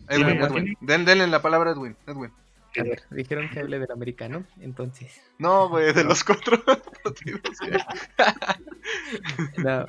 Edwin, 0.10 0.42
Edwin. 0.42 0.78
Den, 0.82 1.06
denle 1.06 1.28
la 1.28 1.42
palabra 1.42 1.72
a 1.72 1.74
Edwin. 1.74 1.96
Edwin. 2.08 2.32
A 2.76 2.84
ver, 2.84 3.04
dijeron 3.12 3.50
que 3.50 3.60
hable 3.60 3.80
del 3.80 3.92
americano, 3.92 4.46
entonces. 4.60 5.22
No, 5.40 5.70
güey, 5.70 5.94
de 5.94 6.04
los 6.04 6.24
cuatro 6.24 6.62
partidos. 7.04 7.42
No, 9.58 9.86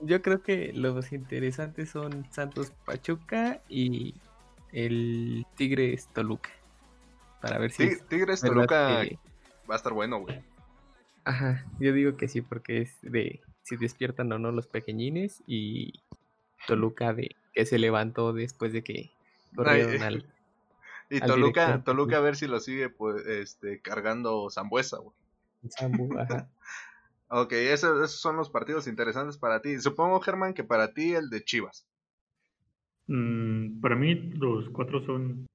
yo 0.00 0.22
creo 0.22 0.42
que 0.42 0.72
los 0.72 1.12
interesantes 1.12 1.90
son 1.90 2.26
Santos 2.30 2.72
Pachuca 2.84 3.60
y 3.68 4.14
el 4.72 5.46
Tigres 5.56 6.08
Toluca. 6.12 6.50
Para 7.40 7.58
ver 7.58 7.70
si 7.72 7.84
Tig- 7.84 7.92
es 7.92 8.08
Tigres 8.08 8.40
Toluca 8.40 9.02
que- 9.02 9.18
va 9.70 9.74
a 9.74 9.76
estar 9.76 9.92
bueno, 9.92 10.18
güey. 10.20 10.40
Ajá, 11.24 11.64
yo 11.78 11.92
digo 11.92 12.16
que 12.16 12.28
sí, 12.28 12.40
porque 12.42 12.82
es 12.82 12.96
de 13.02 13.40
si 13.62 13.76
despiertan 13.76 14.32
o 14.32 14.38
no 14.38 14.50
los 14.52 14.66
pequeñines 14.66 15.42
y 15.46 16.00
Toluca 16.66 17.12
de 17.14 17.36
que 17.54 17.64
se 17.66 17.78
levantó 17.78 18.32
después 18.32 18.72
de 18.72 18.82
que 18.82 19.10
corrieron 19.54 19.92
Ay, 20.02 20.06
al... 20.08 20.26
Y 21.12 21.20
Toluca, 21.20 21.66
director. 21.66 21.84
Toluca 21.84 22.16
a 22.16 22.20
ver 22.20 22.36
si 22.36 22.46
lo 22.46 22.58
sigue 22.58 22.88
pues, 22.88 23.26
este, 23.26 23.82
cargando 23.82 24.48
Zambuesa, 24.50 24.98
güey. 24.98 25.14
ajá. 26.18 26.48
Ok, 27.34 27.52
esos, 27.52 27.96
esos 28.04 28.20
son 28.20 28.36
los 28.36 28.50
partidos 28.50 28.86
interesantes 28.86 29.38
para 29.38 29.62
ti. 29.62 29.80
Supongo, 29.80 30.20
Germán, 30.20 30.52
que 30.52 30.64
para 30.64 30.92
ti 30.92 31.14
el 31.14 31.30
de 31.30 31.42
Chivas. 31.42 31.86
Mm, 33.06 33.80
para 33.80 33.96
mí, 33.96 34.14
los 34.34 34.68
cuatro 34.68 35.02
son 35.06 35.46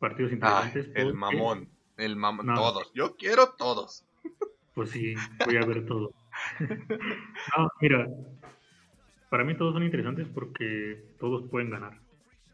partidos 0.00 0.32
Ay, 0.32 0.34
interesantes. 0.34 0.86
el 0.86 1.12
porque, 1.12 1.12
mamón. 1.12 1.68
El 1.96 2.16
mamón. 2.16 2.46
No. 2.46 2.54
Todos. 2.56 2.92
Yo 2.94 3.14
quiero 3.14 3.50
todos. 3.50 4.04
Pues 4.74 4.90
sí, 4.90 5.14
voy 5.46 5.56
a 5.56 5.64
ver 5.64 5.86
todo. 5.86 6.10
no, 7.56 7.68
mira, 7.80 8.08
para 9.30 9.44
mí 9.44 9.56
todos 9.56 9.74
son 9.74 9.84
interesantes 9.84 10.26
porque 10.34 11.14
todos 11.20 11.48
pueden 11.48 11.70
ganar. 11.70 12.00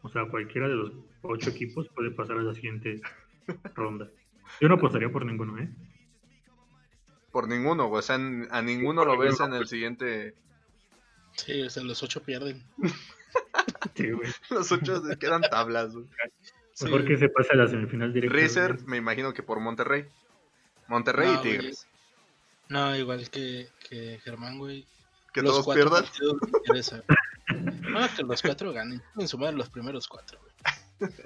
O 0.03 0.09
sea, 0.09 0.25
cualquiera 0.27 0.69
de 0.69 0.75
los 0.75 0.93
ocho 1.23 1.51
equipos 1.51 1.89
puede 1.95 2.11
pasar 2.11 2.39
a 2.39 2.43
la 2.43 2.55
siguiente 2.55 3.01
ronda. 3.75 4.09
Yo 4.61 4.69
no 4.69 4.75
apostaría 4.77 5.11
por 5.11 5.25
ninguno, 5.25 5.59
¿eh? 5.59 5.69
Por 7.31 7.49
ninguno, 7.49 7.87
güey. 7.89 8.01
O 8.01 8.03
sea, 8.03 8.17
a 8.17 8.63
ninguno 8.63 9.05
lo 9.05 9.17
ves 9.17 9.39
en 9.41 9.55
el 9.55 9.67
siguiente. 9.67 10.35
Sí, 11.37 11.63
o 11.63 11.71
sea, 11.71 11.83
los 11.83 12.03
ocho 12.03 12.23
pierden. 12.23 12.63
Sí, 13.95 14.11
güey. 14.11 14.29
Los 14.51 14.73
ocho 14.73 15.01
se 15.03 15.17
quedan 15.19 15.43
tablas, 15.43 15.95
güey. 15.95 16.07
Mejor 16.83 17.05
que 17.05 17.17
se 17.17 17.29
pase 17.29 17.53
a 17.53 17.57
la 17.57 17.69
semifinal 17.69 18.13
directa. 18.13 18.37
Rizer, 18.37 18.83
me 18.87 18.97
imagino 18.97 19.33
que 19.33 19.43
por 19.43 19.61
Monterrey. 19.61 20.07
Monterrey 20.89 21.29
No, 21.29 21.33
y 21.33 21.37
güey. 21.37 21.59
Tigres. 21.59 21.87
No, 22.69 22.97
igual 22.97 23.31
que, 23.31 23.69
que 23.89 24.19
Germán, 24.25 24.59
güey. 24.59 24.87
Que 25.33 25.43
Los 25.43 25.53
todos 25.53 25.65
cuatro 25.65 25.91
pierdan. 25.91 27.03
No, 27.91 28.01
que 28.17 28.23
los 28.23 28.43
cuatro 28.43 28.73
ganen. 28.73 29.03
En 29.19 29.27
sumar 29.29 29.55
los 29.55 29.69
primeros 29.71 30.07
cuatro, 30.09 30.39
güey. 30.41 31.11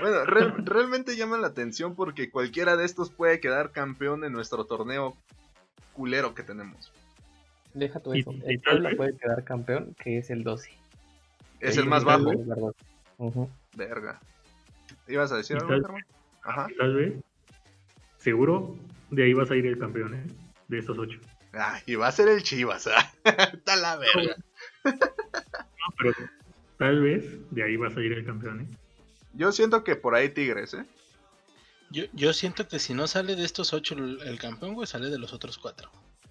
Bueno, 0.00 0.24
re- 0.24 0.52
realmente 0.64 1.16
llama 1.16 1.38
la 1.38 1.46
atención 1.46 1.94
porque 1.94 2.28
cualquiera 2.28 2.76
de 2.76 2.84
estos 2.84 3.10
puede 3.10 3.38
quedar 3.38 3.70
campeón 3.70 4.24
en 4.24 4.32
nuestro 4.32 4.64
torneo 4.66 5.16
culero 5.92 6.34
que 6.34 6.42
tenemos. 6.42 6.92
Deja 7.74 8.00
todo 8.00 8.14
eso. 8.14 8.32
El 8.44 8.60
Puebla 8.60 8.90
puede 8.96 9.16
quedar 9.16 9.44
campeón, 9.44 9.94
que 10.02 10.18
es 10.18 10.30
el 10.30 10.42
12. 10.42 10.70
Es 11.60 11.76
el 11.76 11.86
más 11.86 12.02
bajo. 12.02 12.32
Ujú. 13.18 13.48
Verga. 13.76 14.18
¿Ibas 15.06 15.30
a 15.30 15.36
decir 15.36 15.56
algo, 15.58 15.68
tal- 15.68 15.82
Germán? 15.82 16.04
Ajá. 16.42 16.66
Tal 16.76 16.94
vez, 16.96 17.14
seguro, 18.18 18.76
de 19.10 19.24
ahí 19.24 19.32
vas 19.32 19.50
a 19.52 19.56
ir 19.56 19.64
el 19.66 19.78
campeón, 19.78 20.14
¿eh? 20.14 20.26
De 20.66 20.78
estos 20.80 20.98
ocho. 20.98 21.20
Ah, 21.52 21.78
y 21.86 21.94
va 21.94 22.08
a 22.08 22.12
ser 22.12 22.26
el 22.28 22.42
Chivas. 22.42 22.88
ah. 22.88 23.12
Está 23.52 23.76
la 23.76 23.96
verga. 23.96 24.36
No, 24.84 25.94
pero 25.98 26.12
tal 26.78 27.00
vez 27.00 27.24
de 27.50 27.62
ahí 27.62 27.76
vas 27.76 27.96
a 27.96 28.00
ir 28.00 28.12
el 28.12 28.24
campeón, 28.24 28.60
¿eh? 28.60 28.76
Yo 29.32 29.50
siento 29.50 29.82
que 29.82 29.96
por 29.96 30.14
ahí 30.14 30.28
Tigres, 30.28 30.74
¿eh? 30.74 30.84
Yo, 31.90 32.04
yo 32.12 32.32
siento 32.32 32.68
que 32.68 32.78
si 32.78 32.94
no 32.94 33.06
sale 33.06 33.36
de 33.36 33.44
estos 33.44 33.72
ocho 33.72 33.94
el, 33.94 34.20
el 34.22 34.38
campeón, 34.38 34.74
güey, 34.74 34.86
sale 34.86 35.10
de 35.10 35.18
los 35.18 35.32
otros 35.32 35.58
cuatro. 35.58 35.90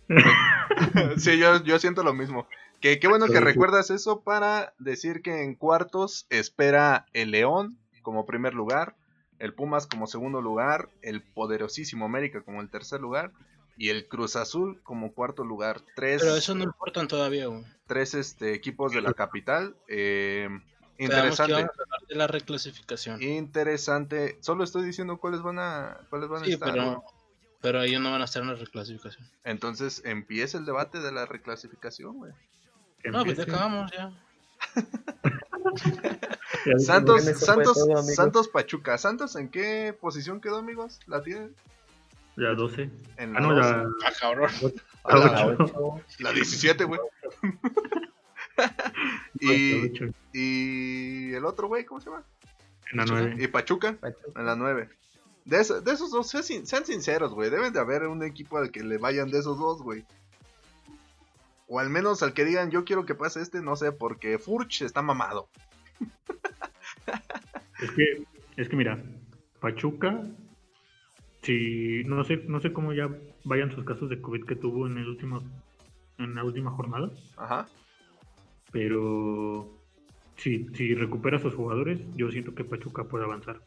sí, 1.18 1.38
yo, 1.38 1.64
yo 1.64 1.80
siento 1.80 2.04
lo 2.04 2.14
mismo. 2.14 2.48
Que 2.80 3.00
qué 3.00 3.08
bueno 3.08 3.28
que 3.28 3.40
recuerdas 3.40 3.90
eso 3.92 4.22
para 4.22 4.74
decir 4.78 5.22
que 5.22 5.44
en 5.44 5.56
cuartos 5.56 6.28
espera 6.30 7.06
el 7.14 7.32
León 7.32 7.78
como 8.02 8.26
primer 8.26 8.54
lugar, 8.54 8.96
el 9.40 9.54
Pumas 9.54 9.88
como 9.88 10.06
segundo 10.06 10.42
lugar, 10.42 10.90
el 11.02 11.22
poderosísimo 11.22 12.06
América 12.06 12.42
como 12.42 12.62
el 12.62 12.70
tercer 12.70 13.00
lugar 13.00 13.32
y 13.78 13.90
el 13.90 14.08
Cruz 14.08 14.36
Azul 14.36 14.82
como 14.84 15.14
cuarto 15.14 15.44
lugar. 15.44 15.82
Tres, 15.96 16.22
Pero 16.22 16.36
eso 16.36 16.56
no 16.56 16.64
importan 16.64 17.08
todavía, 17.08 17.48
güey. 17.48 17.64
tres 17.88 18.14
este, 18.14 18.54
equipos 18.54 18.92
de 18.94 19.02
la 19.02 19.14
capital. 19.14 19.76
eh, 19.88 20.48
interesante. 20.98 21.54
vamos 21.54 21.70
a 21.70 21.72
hablar 21.72 21.72
de 22.08 22.16
la 22.16 22.28
reclasificación. 22.28 23.22
Interesante. 23.22 24.38
Solo 24.42 24.64
estoy 24.64 24.86
diciendo 24.86 25.18
cuáles 25.18 25.42
van 25.42 25.60
a, 25.60 25.98
cuáles 26.10 26.30
van 26.30 26.44
a 26.44 26.46
estar. 26.46 26.72
pero, 26.72 27.04
pero 27.62 27.82
ellos 27.82 28.02
no 28.02 28.12
van 28.12 28.22
a 28.22 28.26
estar 28.26 28.44
en 28.44 28.50
la 28.50 28.56
reclasificación. 28.56 29.28
Entonces 29.44 30.02
empieza 30.06 30.58
el 30.58 30.66
debate 30.66 31.00
de 31.00 31.12
la 31.12 31.26
reclasificación, 31.26 32.18
güey. 32.18 32.32
Que 33.02 33.10
No, 33.10 33.26
pues 33.26 33.38
ya 33.38 33.44
acabamos 33.44 33.92
ya. 33.92 34.12
Santos, 36.78 37.24
Santos, 37.24 37.74
todo. 37.74 38.04
Santos 38.04 38.48
Pachuca. 38.48 38.98
¿Santos 38.98 39.36
en 39.36 39.50
qué 39.50 39.96
posición 40.00 40.40
quedó, 40.40 40.58
amigos? 40.58 41.00
¿La 41.08 41.22
tienen? 41.22 41.56
Ya 42.36 42.50
12. 42.56 42.90
En 43.18 43.36
Ah, 43.38 43.40
la, 43.40 43.48
no, 43.48 43.56
12. 43.56 43.70
ya 43.70 44.08
Ah, 44.08 44.12
cabrón. 44.20 44.52
La, 45.06 45.14
Ah, 45.16 45.46
ocho. 45.48 45.74
Ocho. 45.76 46.04
la 46.20 46.32
17, 46.32 46.86
güey. 46.86 47.00
y, 49.40 49.52
y... 49.52 50.12
y 50.34 51.34
el 51.34 51.44
otro, 51.46 51.68
güey, 51.68 51.84
¿cómo 51.86 52.00
se 52.00 52.10
llama? 52.10 52.24
En 52.92 52.98
la 52.98 53.06
9. 53.06 53.36
Y 53.40 53.48
Pachuca, 53.48 53.94
Pachuca. 54.00 54.40
en 54.40 54.46
la 54.46 54.56
9. 54.56 54.90
De, 55.46 55.60
eso- 55.60 55.82
de 55.82 55.92
esos 55.92 56.12
dos, 56.12 56.28
sean, 56.30 56.66
sean 56.66 56.86
sinceros, 56.86 57.34
güey. 57.34 57.50
Deben 57.50 57.74
de 57.74 57.80
haber 57.80 58.04
un 58.08 58.24
equipo 58.24 58.58
al 58.58 58.72
que 58.72 58.82
le 58.84 58.98
vayan 58.98 59.30
de 59.30 59.40
esos 59.40 59.58
dos, 59.60 59.82
güey. 59.82 60.06
O 61.68 61.80
al 61.80 61.90
menos 61.90 62.24
al 62.24 62.34
que 62.34 62.46
digan, 62.46 62.72
yo 62.72 62.86
quiero 62.86 63.06
que 63.06 63.16
pase 63.16 63.42
este, 63.42 63.62
no 63.62 63.76
sé, 63.76 63.92
porque 63.92 64.38
Furch 64.38 64.84
está 64.84 65.02
mamado. 65.02 65.50
Es 67.82 67.92
que, 67.92 68.24
es 68.56 68.70
que 68.70 68.76
mira, 68.76 69.04
Pachuca, 69.60 70.22
si 71.44 72.04
no 72.06 72.24
sé, 72.24 72.38
no 72.48 72.60
sé 72.62 72.74
cómo 72.74 72.94
ya 72.94 73.10
vayan 73.44 73.72
sus 73.72 73.84
casos 73.86 74.10
de 74.10 74.22
COVID 74.22 74.46
que 74.46 74.56
tuvo 74.56 74.88
en 74.88 74.98
el 74.98 75.08
último, 75.08 75.44
en 76.18 76.36
la 76.36 76.44
última 76.44 76.72
jornada, 76.72 77.12
Ajá. 77.38 77.68
pero 78.72 79.78
si, 80.38 80.68
si 80.70 80.96
recupera 80.96 81.38
a 81.38 81.42
sus 81.42 81.54
jugadores, 81.54 82.00
yo 82.16 82.32
siento 82.32 82.56
que 82.56 82.64
Pachuca 82.64 83.04
puede 83.04 83.26
avanzar. 83.26 83.62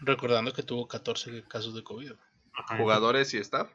Recordando 0.00 0.52
que 0.52 0.62
tuvo 0.62 0.86
14 0.86 1.44
casos 1.44 1.74
de 1.74 1.82
COVID. 1.82 2.12
Ajá, 2.52 2.76
Jugadores 2.76 3.32
y 3.34 3.38
staff. 3.38 3.70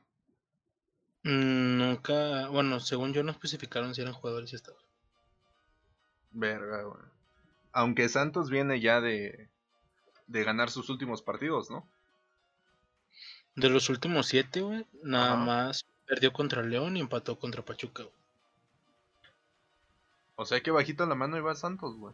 Mm, 1.23 1.77
Nunca, 1.77 2.47
bueno, 2.49 2.79
según 2.79 3.13
yo 3.13 3.23
no 3.23 3.31
especificaron 3.31 3.95
si 3.95 4.01
eran 4.01 4.13
jugadores 4.13 4.51
y 4.53 4.55
staff. 4.57 4.75
Verga, 6.31 6.83
güey. 6.83 7.03
Aunque 7.71 8.09
Santos 8.09 8.49
viene 8.49 8.79
ya 8.79 9.01
de, 9.01 9.49
de 10.27 10.43
ganar 10.43 10.69
sus 10.69 10.89
últimos 10.89 11.21
partidos, 11.21 11.69
¿no? 11.71 11.89
De 13.55 13.69
los 13.69 13.89
últimos 13.89 14.27
siete, 14.27 14.61
güey, 14.61 14.85
nada 15.03 15.33
Ajá. 15.33 15.43
más 15.45 15.85
perdió 16.07 16.33
contra 16.33 16.63
León 16.63 16.97
y 16.97 17.01
empató 17.01 17.37
contra 17.39 17.63
Pachuca. 17.63 18.03
güey. 18.03 18.15
O 20.35 20.45
sea 20.45 20.61
que 20.61 20.71
bajito 20.71 21.05
la 21.05 21.15
mano 21.15 21.37
iba 21.37 21.53
Santos, 21.55 21.95
güey. 21.95 22.13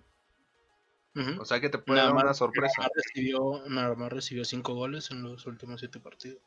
O 1.40 1.44
sea 1.44 1.60
que 1.60 1.70
te 1.70 1.78
puede 1.80 2.00
Nada 2.00 2.14
dar 2.14 2.24
una 2.26 2.34
sorpresa. 2.34 2.74
Nada 2.78 2.90
más, 2.96 3.04
recibió, 3.06 3.64
nada 3.68 3.96
más 3.96 4.12
recibió 4.14 4.46
cinco 4.46 4.74
goles 4.76 5.12
en 5.12 5.24
los 5.24 5.46
últimos 5.48 5.80
siete 5.82 6.00
partidos. 6.00 6.40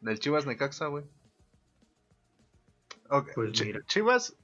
Del 0.00 0.18
Chivas 0.18 0.44
Necaxa, 0.44 0.86
güey. 0.88 1.04
Ok, 3.08 3.30
Pues 3.34 3.60
mira. 3.64 3.80
Chivas. 3.86 4.34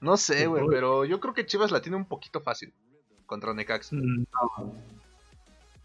No 0.00 0.16
sé, 0.16 0.46
güey, 0.46 0.62
Ujú. 0.62 0.70
pero 0.70 1.04
yo 1.04 1.20
creo 1.20 1.32
que 1.34 1.46
Chivas 1.46 1.70
la 1.70 1.80
tiene 1.80 1.96
un 1.96 2.06
poquito 2.06 2.40
fácil 2.40 2.72
contra 3.26 3.54
Necaxa. 3.54 3.94
Mm, 3.96 4.24
no. 4.32 4.74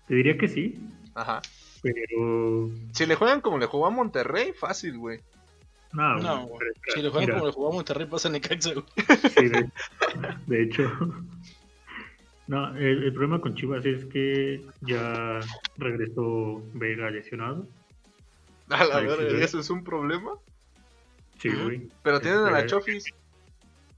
Te 0.07 0.15
diría 0.15 0.37
que 0.37 0.47
sí, 0.47 0.79
Ajá. 1.15 1.41
pero 1.81 2.69
Si 2.91 3.05
le 3.05 3.15
juegan 3.15 3.41
como 3.41 3.57
le 3.57 3.65
jugó 3.67 3.87
a 3.87 3.91
Monterrey, 3.91 4.53
fácil, 4.53 4.97
güey. 4.97 5.19
no, 5.93 6.17
No, 6.19 6.47
güey, 6.47 6.69
Si 6.93 7.01
le 7.01 7.09
juegan 7.09 7.27
mira, 7.27 7.33
como 7.35 7.47
le 7.47 7.53
jugó 7.53 7.69
a 7.69 7.73
Monterrey, 7.73 8.07
pasa 8.07 8.29
Necaxa, 8.29 8.73
güey. 8.73 8.85
sí, 9.37 9.47
de, 9.49 9.69
de 10.47 10.63
hecho, 10.63 10.91
no, 12.47 12.75
el, 12.75 13.03
el 13.03 13.13
problema 13.13 13.39
con 13.39 13.55
Chivas 13.55 13.85
es 13.85 14.05
que 14.05 14.65
ya 14.81 15.39
regresó 15.77 16.61
Vega 16.73 17.09
lesionado. 17.09 17.67
A 18.69 18.83
la 18.85 19.01
güey. 19.01 19.41
¿eso 19.41 19.59
es 19.59 19.69
un 19.69 19.83
problema? 19.83 20.31
Sí, 21.39 21.49
güey. 21.49 21.87
Pero 22.03 22.19
tienen 22.21 22.41
a 22.41 22.51
la 22.51 22.59
Este, 22.59 22.69
Chofis. 22.71 23.05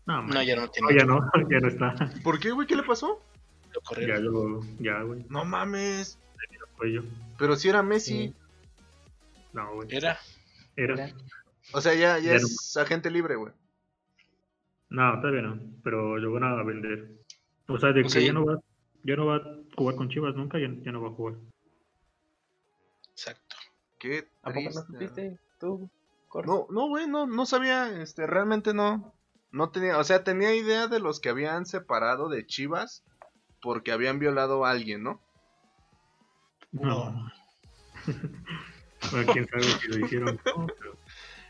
No, 0.06 0.22
No, 0.24 0.42
ya 0.44 0.56
no 0.56 0.64
no, 0.64 0.68
tiene. 0.70 0.96
ya 1.00 1.06
no, 1.06 1.20
ya 1.50 1.60
no 1.60 1.68
está. 1.68 1.96
¿Por 2.24 2.40
qué, 2.40 2.52
güey? 2.52 2.68
¿Qué 2.68 2.76
le 2.76 2.84
pasó? 2.84 3.20
Lo 3.76 4.02
Ya 4.02 4.20
lo, 4.20 4.62
ya, 4.80 5.02
güey, 5.02 5.26
No 5.30 5.46
mames. 5.46 6.20
cuello. 6.78 7.04
Pero 7.38 7.56
si 7.56 7.70
era 7.70 7.84
Messi. 7.84 8.28
Sí. 8.30 8.36
No, 9.54 9.74
güey. 9.76 9.88
Era. 9.92 10.18
Era. 10.76 11.14
O 11.74 11.82
sea, 11.82 11.94
ya, 11.94 12.20
ya 12.20 12.32
Ya 12.32 12.36
es 12.36 12.78
agente 12.78 13.10
libre, 13.10 13.36
güey. 13.36 13.54
No, 14.90 15.20
todavía 15.20 15.42
no, 15.42 15.60
pero 15.84 16.18
lo 16.18 16.32
van 16.32 16.44
a 16.44 16.64
vender. 16.64 17.12
O 17.68 17.78
sea, 17.80 17.92
de 17.92 18.02
O 18.02 18.04
que 18.04 18.10
sea, 18.10 18.22
ya 18.22 18.34
no 18.34 18.46
va, 18.46 18.60
ya 19.04 19.16
no 19.16 19.26
va 19.26 19.38
a 19.38 19.42
jugar 19.76 19.96
con 19.96 20.10
Chivas 20.10 20.36
nunca, 20.36 20.60
ya, 20.60 20.68
ya 20.84 20.92
no 20.92 21.02
va 21.02 21.10
a 21.10 21.14
jugar. 21.14 21.36
Exacto. 23.12 23.56
Qué 23.98 24.28
¿A 24.44 24.52
poco 24.52 24.70
no 24.74 24.82
supiste 24.82 25.40
tú? 25.60 25.90
No, 26.46 26.68
no, 26.70 26.88
güey, 26.90 27.08
no, 27.08 27.26
no 27.26 27.46
sabía, 27.46 28.02
este, 28.02 28.28
realmente 28.28 28.74
no, 28.74 29.14
no 29.52 29.70
tenía, 29.70 29.98
o 29.98 30.04
sea, 30.04 30.24
tenía 30.24 30.54
idea 30.54 30.88
de 30.88 31.00
los 31.00 31.22
que 31.22 31.30
habían 31.30 31.66
separado 31.66 32.28
de 32.28 32.46
Chivas 32.46 33.04
porque 33.66 33.92
habían 33.92 34.20
violado 34.20 34.64
a 34.64 34.70
alguien, 34.72 35.04
¿no? 35.04 35.20
No. 36.72 37.32
bueno, 39.12 39.34
quién 39.34 39.48
sabe 39.50 39.64
si 39.64 39.88
lo 39.88 40.06
hicieron. 40.06 40.40
No, 40.46 40.68
pero 40.68 40.98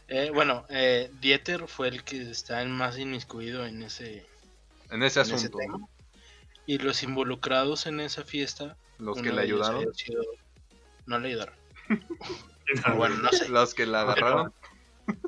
Eh, 0.08 0.32
bueno, 0.34 0.66
eh, 0.70 1.12
Dieter 1.20 1.68
fue 1.68 1.90
el 1.90 2.04
que 2.04 2.22
está 2.32 2.62
en 2.62 2.72
más 2.72 2.98
inmiscuido 2.98 3.66
en 3.66 3.84
ese, 3.84 4.26
En 4.92 5.04
ese 5.04 5.20
en 5.20 5.26
ese 5.26 5.36
asunto, 5.36 5.58
tema. 5.58 5.78
¿no? 5.80 5.90
Y 6.66 6.78
los 6.78 7.04
involucrados 7.04 7.86
en 7.86 8.00
esa 8.00 8.24
fiesta, 8.24 8.78
los 8.98 9.22
que 9.22 9.32
le 9.34 9.42
ayudaron. 9.42 9.94
sido 9.94 10.24
no 11.06 11.20
le 11.20 11.30
ayudaron. 11.30 11.56
Bueno, 12.98 13.18
no 13.18 13.30
sé. 13.30 13.50
Los 13.50 13.76
que 13.76 13.86
la 13.86 14.02
agarraron. 14.02 14.52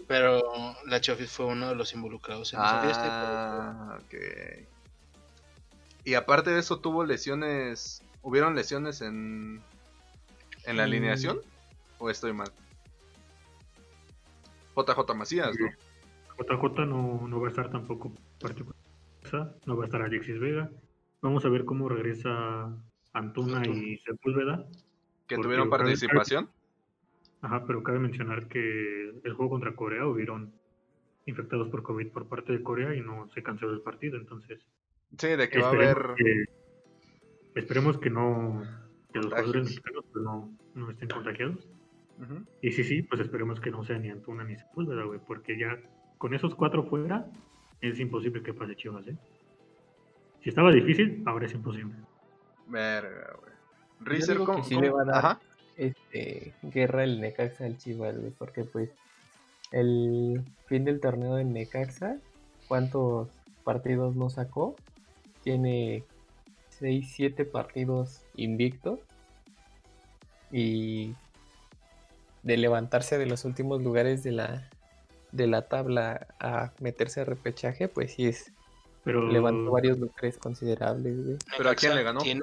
Pero 0.08 0.76
la 0.88 1.02
Chofis 1.02 1.30
fue 1.32 1.46
uno 1.46 1.70
de 1.70 1.76
los 1.76 1.94
involucrados 1.94 2.54
en 2.54 2.60
esa 2.62 2.82
fiesta. 2.82 3.06
Ah, 3.10 4.00
ok. 4.02 4.16
Y 6.08 6.14
aparte 6.14 6.52
de 6.52 6.60
eso, 6.60 6.80
tuvo 6.80 7.04
lesiones. 7.04 8.02
¿Hubieron 8.22 8.56
lesiones 8.56 9.02
en. 9.02 9.60
en 10.66 10.78
la 10.78 10.84
Mm. 10.84 10.88
alineación? 10.90 11.42
¿O 11.98 12.10
estoy 12.10 12.32
mal? 12.32 12.50
JJ 14.74 15.14
Macías, 15.16 15.54
¿no? 15.60 15.68
JJ 16.38 16.86
no, 16.86 17.28
no 17.28 17.42
va 17.42 17.48
a 17.48 17.50
estar 17.50 17.70
tampoco 17.70 18.14
particular. 18.40 18.78
No 19.66 19.76
va 19.76 19.84
a 19.84 19.88
estar 19.88 20.02
Alexis 20.02 20.40
Vega. 20.40 20.72
Vamos 21.22 21.44
a 21.44 21.50
ver 21.50 21.66
cómo 21.66 21.90
regresa 21.90 22.74
Antuna 23.12 23.68
y 23.68 23.98
Sepúlveda. 23.98 24.66
Que 25.28 25.36
tuvieron 25.36 25.70
participación. 25.70 26.50
Ajá, 27.42 27.66
pero 27.68 27.84
cabe 27.84 28.00
mencionar 28.00 28.48
que 28.48 29.10
el 29.26 29.34
juego 29.34 29.50
contra 29.50 29.76
Corea 29.76 30.08
hubieron 30.08 30.54
infectados 31.26 31.68
por 31.68 31.84
COVID 31.84 32.08
por 32.14 32.30
parte 32.30 32.54
de 32.54 32.64
Corea 32.64 32.96
y 32.96 33.02
no 33.02 33.28
se 33.34 33.44
canceló 33.44 33.74
el 33.74 33.82
partido. 33.82 34.18
Entonces, 34.18 34.62
Sí, 35.18 35.28
de 35.28 35.50
que 35.50 35.60
va 35.60 35.68
a 35.68 35.72
haber. 35.72 35.98
que, 36.18 36.46
esperemos 37.56 37.98
que 37.98 38.10
no 38.10 38.64
que 39.14 39.20
los 39.20 39.28
jugadores 39.28 39.64
mexicanos 39.64 40.06
pues, 40.12 40.24
no, 40.24 40.52
no 40.76 40.92
estén 40.92 41.10
contagiados. 41.10 41.68
Y 42.62 42.72
sí, 42.72 42.84
sí, 42.84 43.04
pues 43.04 43.22
esperemos 43.22 43.60
que 43.60 43.70
no 43.70 43.84
sea 43.84 44.00
ni 44.00 44.10
Antuna 44.10 44.44
ni 44.44 44.56
Sepúlveda, 44.58 45.04
güey, 45.04 45.20
porque 45.20 45.58
ya 45.58 45.80
con 46.18 46.34
esos 46.34 46.56
cuatro 46.56 46.84
fuera 46.84 47.28
es 47.80 48.00
imposible 48.00 48.42
que 48.42 48.54
pase 48.54 48.76
Chivas, 48.76 49.08
¿eh? 49.08 49.16
Si 50.42 50.50
estaba 50.50 50.72
difícil, 50.72 51.22
ahora 51.26 51.46
es 51.46 51.54
imposible. 51.54 51.94
Verga, 52.68 53.36
güey. 53.40 53.54
Rizer, 54.00 54.38
¿cómo? 54.38 54.64
sí 54.64 54.76
le 54.76 54.90
va 54.90 55.04
a 55.04 55.06
dar 55.06 55.18
Ajá. 55.18 55.40
este, 55.76 56.54
guerra 56.64 57.04
el 57.04 57.22
Necaxa 57.22 57.66
al 57.66 57.78
Chivas, 57.78 58.18
güey, 58.18 58.32
porque 58.32 58.64
pues 58.64 58.90
el 59.72 60.44
fin 60.66 60.86
del 60.86 61.00
torneo 61.00 61.36
del 61.36 61.54
Necaxa, 61.54 62.18
¿cuántos 62.68 63.30
partidos 63.64 64.16
no 64.16 64.30
sacó? 64.30 64.76
Tiene 65.52 66.04
6, 66.78 67.10
7 67.16 67.46
partidos 67.46 68.24
invictos 68.36 69.00
y 70.52 71.14
de 72.44 72.58
levantarse 72.58 73.18
de 73.18 73.28
los 73.28 73.46
últimos 73.46 73.82
lugares 73.82 74.24
de 74.24 74.34
la 74.34 74.70
de 75.32 75.48
la 75.48 75.62
tabla 75.70 76.28
a 76.42 76.74
meterse 76.82 77.22
a 77.22 77.24
repechaje, 77.24 77.88
pues 77.88 78.16
sí 78.16 78.26
es 78.28 78.52
Pero 79.06 79.26
levantó 79.32 79.72
varios 79.72 79.98
lugares 80.00 80.38
considerables, 80.38 81.24
güey. 81.26 81.38
¿Pero 81.56 81.70
a 81.70 81.76
quién 81.76 81.96
le 81.96 82.04
ganó? 82.04 82.20
Tiene, 82.20 82.42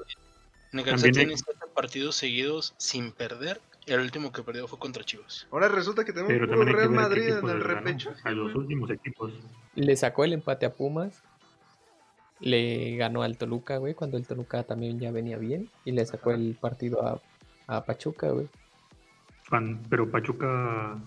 Necaxa 0.72 1.10
tiene 1.10 1.32
hay- 1.32 1.36
siete 1.36 1.66
partidos 1.74 2.16
seguidos 2.16 2.72
sin 2.78 3.12
perder. 3.12 3.60
y 3.84 3.92
El 3.92 4.00
último 4.00 4.32
que 4.32 4.42
perdió 4.42 4.66
fue 4.66 4.78
contra 4.78 5.04
Chivas. 5.04 5.46
Ahora 5.50 5.68
resulta 5.68 6.06
que 6.06 6.14
tenemos 6.14 6.32
que 6.32 6.72
Real 6.72 6.88
Madrid 6.88 7.36
en 7.36 7.50
el 7.50 7.60
repechaje. 7.60 8.26
A 8.26 8.30
los 8.30 8.54
últimos 8.54 8.88
equipos. 8.90 9.30
Le 9.74 9.94
sacó 9.94 10.24
el 10.24 10.32
empate 10.32 10.64
a 10.64 10.72
Pumas. 10.72 11.22
Le 12.40 12.96
ganó 12.96 13.22
al 13.22 13.38
Toluca, 13.38 13.76
güey, 13.78 13.94
cuando 13.94 14.16
el 14.16 14.26
Toluca 14.26 14.62
también 14.64 14.98
ya 14.98 15.10
venía 15.10 15.38
bien. 15.38 15.70
Y 15.84 15.92
le 15.92 16.04
sacó 16.04 16.30
Ajá. 16.30 16.38
el 16.40 16.56
partido 16.60 17.06
a, 17.06 17.20
a 17.66 17.84
Pachuca, 17.84 18.30
güey. 18.30 18.48
Pero 19.88 20.10
Pachuca 20.10 20.98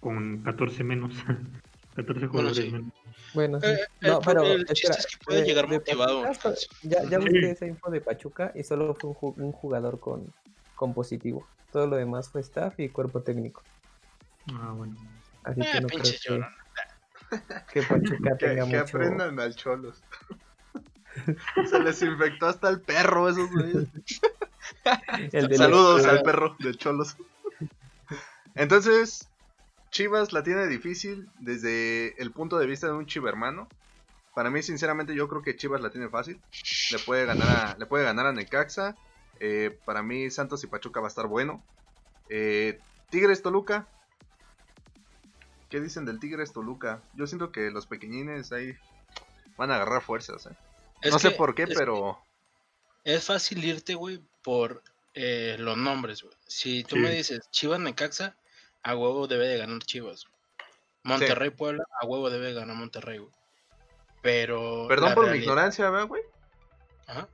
con 0.00 0.42
14 0.42 0.84
menos. 0.84 1.14
14 1.96 2.26
jugadores 2.26 2.56
sí. 2.58 2.70
menos. 2.70 2.92
Bueno, 3.32 3.58
sí. 3.60 3.68
Eh, 3.68 3.78
el 4.02 4.10
no, 4.12 4.20
pero 4.20 4.42
el 4.44 4.66
chiste 4.66 4.88
espera, 4.92 4.98
es 4.98 5.06
que 5.06 5.24
puede 5.24 5.40
de- 5.40 5.46
llegar 5.46 5.66
de 5.68 5.76
motivado. 5.78 6.22
Pachuca, 6.24 6.54
ya, 6.82 7.02
ya 7.04 7.08
Sí. 7.08 7.16
busqué 7.16 7.50
esa 7.50 7.66
info 7.66 7.90
de 7.90 8.00
Pachuca 8.02 8.52
y 8.54 8.62
solo 8.64 8.94
fue 8.94 9.10
un, 9.10 9.16
ju- 9.16 9.34
un 9.38 9.52
jugador 9.52 9.98
con, 9.98 10.30
con 10.74 10.92
positivo. 10.92 11.46
Todo 11.72 11.86
lo 11.86 11.96
demás 11.96 12.28
fue 12.28 12.42
staff 12.42 12.78
y 12.78 12.90
cuerpo 12.90 13.22
técnico. 13.22 13.62
Ah, 14.52 14.72
bueno. 14.76 14.94
Así 15.44 15.60
Eh, 15.62 15.66
que 15.72 15.80
no 15.80 15.88
creo 15.88 16.02
que, 16.02 16.10
que 17.72 17.82
Pachuca 17.82 18.36
Que, 18.38 18.46
tenga 18.46 18.66
que 18.66 18.78
mucho. 18.78 18.96
aprendan 18.98 19.40
al 19.40 19.54
Cholos. 19.54 20.02
Se 21.68 21.78
les 21.80 22.02
infectó 22.02 22.46
hasta 22.46 22.68
el 22.68 22.80
perro 22.80 23.28
esos 23.28 23.50
güeyes. 23.50 23.88
Saludos 25.56 26.04
al 26.06 26.22
perro 26.22 26.56
de 26.58 26.74
Cholos. 26.74 27.16
Entonces, 28.54 29.28
Chivas 29.90 30.32
la 30.32 30.42
tiene 30.42 30.66
difícil 30.66 31.28
desde 31.38 32.20
el 32.20 32.32
punto 32.32 32.58
de 32.58 32.66
vista 32.66 32.86
de 32.86 32.94
un 32.94 33.06
chivermano. 33.06 33.68
Para 34.34 34.50
mí, 34.50 34.62
sinceramente, 34.62 35.14
yo 35.14 35.28
creo 35.28 35.42
que 35.42 35.56
Chivas 35.56 35.80
la 35.80 35.90
tiene 35.90 36.08
fácil. 36.08 36.40
Le 36.90 36.98
puede 36.98 37.24
ganar 37.24 37.48
a, 37.48 37.76
le 37.78 37.86
puede 37.86 38.04
ganar 38.04 38.26
a 38.26 38.32
Necaxa. 38.32 38.96
Eh, 39.40 39.78
para 39.84 40.02
mí, 40.02 40.30
Santos 40.30 40.62
y 40.64 40.66
Pachuca 40.66 41.00
va 41.00 41.06
a 41.06 41.08
estar 41.08 41.26
bueno. 41.26 41.62
Eh, 42.28 42.78
Tigres 43.10 43.42
Toluca. 43.42 43.86
¿Qué 45.70 45.80
dicen 45.80 46.04
del 46.04 46.20
Tigres 46.20 46.52
Toluca? 46.52 47.02
Yo 47.14 47.26
siento 47.26 47.50
que 47.50 47.70
los 47.70 47.86
pequeñines 47.86 48.52
ahí 48.52 48.76
van 49.56 49.70
a 49.70 49.76
agarrar 49.76 50.02
fuerzas. 50.02 50.46
¿eh? 50.46 50.56
Es 51.02 51.12
no 51.12 51.18
sé 51.18 51.30
por 51.32 51.54
qué, 51.54 51.64
es 51.64 51.74
pero 51.74 52.22
Es 53.04 53.24
fácil 53.24 53.64
irte, 53.64 53.94
güey, 53.94 54.20
por 54.42 54.82
eh, 55.14 55.56
los 55.58 55.76
nombres, 55.76 56.22
güey. 56.22 56.34
Si 56.46 56.84
tú 56.84 56.96
Sí. 56.96 57.02
me 57.02 57.10
dices 57.10 57.48
Chivas 57.50 57.80
Necaxa, 57.80 58.36
a 58.82 58.96
huevo 58.96 59.26
debe 59.26 59.46
de 59.48 59.58
ganar 59.58 59.82
Chivas. 59.82 60.26
Monterrey 61.02 61.50
Puebla, 61.50 61.84
a 62.00 62.06
huevo 62.06 62.30
debe 62.30 62.46
de 62.48 62.54
ganar 62.54 62.76
Monterrey, 62.76 63.18
güey. 63.18 63.32
Pero. 64.22 64.86
perdón 64.88 65.14
por 65.14 65.30
mi 65.30 65.38
ignorancia, 65.38 65.88
¿verdad, 65.88 66.08
güey? 66.08 66.22
Ajá. 67.06 67.28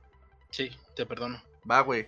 Sí, 0.51 0.71
te 0.95 1.05
perdono. 1.05 1.41
Va, 1.69 1.81
güey. 1.81 2.07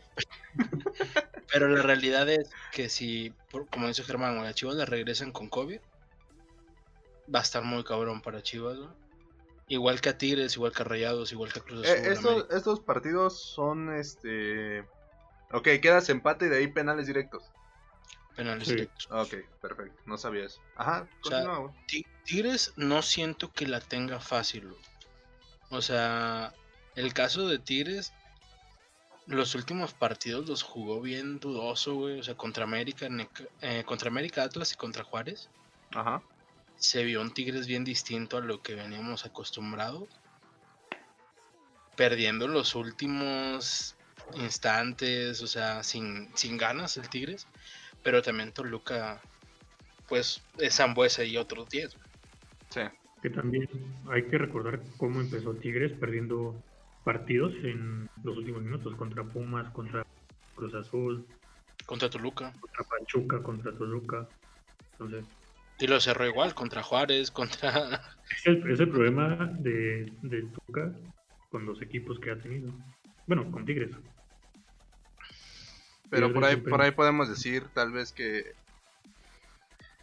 Pero 1.51 1.67
la 1.69 1.81
realidad 1.81 2.29
es 2.29 2.49
que 2.71 2.89
si, 2.89 3.33
como 3.71 3.87
dice 3.87 4.03
Germán, 4.03 4.37
güey, 4.37 4.49
a 4.49 4.53
Chivas 4.53 4.75
le 4.75 4.85
regresan 4.85 5.31
con 5.31 5.49
COVID, 5.49 5.79
va 7.33 7.39
a 7.39 7.43
estar 7.43 7.63
muy 7.63 7.83
cabrón 7.83 8.21
para 8.21 8.43
Chivas, 8.43 8.77
güey. 8.77 8.89
Igual 9.67 9.99
que 10.01 10.09
a 10.09 10.17
Tigres, 10.17 10.55
igual 10.55 10.71
que 10.73 10.83
a 10.83 10.85
Rayados, 10.85 11.31
igual 11.31 11.51
que 11.51 11.59
a 11.59 11.63
Cruz 11.63 11.85
Azul. 11.85 11.95
Eh, 12.05 12.11
estos, 12.13 12.47
estos 12.51 12.79
partidos 12.81 13.41
son 13.41 13.93
este. 13.95 14.81
Ok, 15.51 15.67
quedas 15.81 16.09
empate 16.09 16.45
y 16.45 16.49
de 16.49 16.57
ahí 16.57 16.67
penales 16.67 17.07
directos. 17.07 17.43
penales 18.35 18.67
Sí. 18.67 18.75
directos. 18.75 19.07
Ok, 19.09 19.33
perfecto. 19.61 19.99
No 20.05 20.17
sabía 20.17 20.45
eso. 20.45 20.59
Ajá, 20.75 21.07
O 21.23 21.29
sea, 21.29 21.45
continúa, 21.45 21.73
Tigres 22.25 22.73
no 22.75 23.01
siento 23.01 23.51
que 23.53 23.65
la 23.65 23.79
tenga 23.79 24.19
fácil. 24.19 24.73
O 25.69 25.81
sea, 25.81 26.53
el 26.95 27.13
caso 27.13 27.47
de 27.47 27.59
Tigres, 27.59 28.11
los 29.25 29.55
últimos 29.55 29.93
partidos 29.93 30.47
los 30.49 30.63
jugó 30.63 30.99
bien 31.01 31.39
dudoso, 31.39 31.95
güey. 31.95 32.19
O 32.19 32.23
sea, 32.23 32.35
contra 32.35 32.65
América, 32.65 33.07
Neca- 33.07 33.47
eh, 33.61 33.83
contra 33.85 34.09
América 34.09 34.43
Atlas 34.43 34.73
y 34.73 34.75
contra 34.75 35.03
Juárez. 35.05 35.49
Ajá. 35.95 36.21
Se 36.77 37.03
vio 37.03 37.21
un 37.21 37.33
Tigres 37.33 37.67
bien 37.67 37.83
distinto 37.83 38.37
a 38.37 38.41
lo 38.41 38.61
que 38.61 38.75
veníamos 38.75 39.25
acostumbrados. 39.25 40.07
Perdiendo 41.95 42.47
los 42.47 42.75
últimos 42.75 43.95
instantes, 44.35 45.41
o 45.41 45.47
sea, 45.47 45.83
sin, 45.83 46.29
sin 46.35 46.57
ganas 46.57 46.97
el 46.97 47.09
Tigres. 47.09 47.47
Pero 48.03 48.21
también 48.21 48.51
Toluca, 48.51 49.21
pues, 50.07 50.41
es 50.57 50.75
Zambuesa 50.75 51.23
y 51.23 51.37
otros 51.37 51.69
10. 51.69 51.95
Sí. 52.69 52.81
Que 53.21 53.29
también 53.29 53.69
hay 54.09 54.23
que 54.23 54.37
recordar 54.37 54.81
cómo 54.97 55.21
empezó 55.21 55.53
Tigres 55.55 55.93
perdiendo 55.93 56.55
partidos 57.03 57.53
en 57.63 58.09
los 58.23 58.37
últimos 58.37 58.61
minutos 58.61 58.95
contra 58.95 59.23
Pumas, 59.23 59.71
contra 59.71 60.05
Cruz 60.55 60.73
Azul, 60.73 61.25
Contra 61.85 62.09
Toluca. 62.09 62.51
contra 62.59 62.83
Pachuca, 62.83 63.43
contra 63.43 63.71
Toluca. 63.71 64.27
Entonces, 64.93 65.25
Y 65.79 65.87
lo 65.87 65.99
cerró 65.99 66.25
igual, 66.25 66.53
contra 66.53 66.83
Juárez, 66.83 67.31
contra... 67.31 68.01
es 68.29 68.45
el, 68.45 68.71
es 68.71 68.79
el 68.79 68.89
problema 68.89 69.51
de, 69.59 70.11
de 70.21 70.43
Tuca 70.43 70.93
con 71.49 71.65
los 71.65 71.81
equipos 71.81 72.19
que 72.19 72.31
ha 72.31 72.39
tenido. 72.39 72.71
Bueno, 73.27 73.51
con 73.51 73.65
Tigres. 73.65 73.91
Pero 76.09 76.33
por 76.33 76.45
ahí, 76.45 76.55
por 76.57 76.81
ahí 76.81 76.91
podemos 76.91 77.29
decir, 77.29 77.65
tal 77.73 77.91
vez 77.91 78.11
que. 78.11 78.53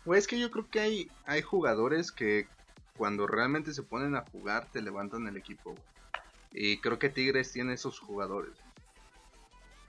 Güey, 0.05 0.19
es 0.19 0.27
que 0.27 0.39
yo 0.39 0.51
creo 0.51 0.69
que 0.69 0.81
hay, 0.81 1.11
hay 1.25 1.43
jugadores 1.43 2.11
que 2.11 2.47
cuando 2.97 3.27
realmente 3.27 3.73
se 3.73 3.83
ponen 3.83 4.17
a 4.17 4.25
jugar 4.33 4.69
te 4.73 4.83
levantan 4.83 5.27
el 5.29 5.37
equipo. 5.37 5.75
Y 6.53 6.79
creo 6.79 6.99
que 6.99 7.09
Tigres 7.09 7.53
tiene 7.53 7.75
esos 7.75 7.99
jugadores. 7.99 8.53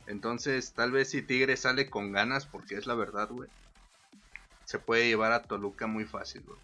Entonces, 0.07 0.73
tal 0.73 0.91
vez 0.91 1.09
si 1.09 1.21
Tigres 1.21 1.61
sale 1.61 1.89
con 1.89 2.11
ganas, 2.11 2.45
porque 2.45 2.75
es 2.75 2.85
la 2.85 2.95
verdad, 2.95 3.29
güey. 3.29 3.49
Se 4.65 4.79
puede 4.79 5.07
llevar 5.07 5.31
a 5.31 5.43
Toluca 5.43 5.87
muy 5.87 6.05
fácil, 6.05 6.43
güey. 6.43 6.59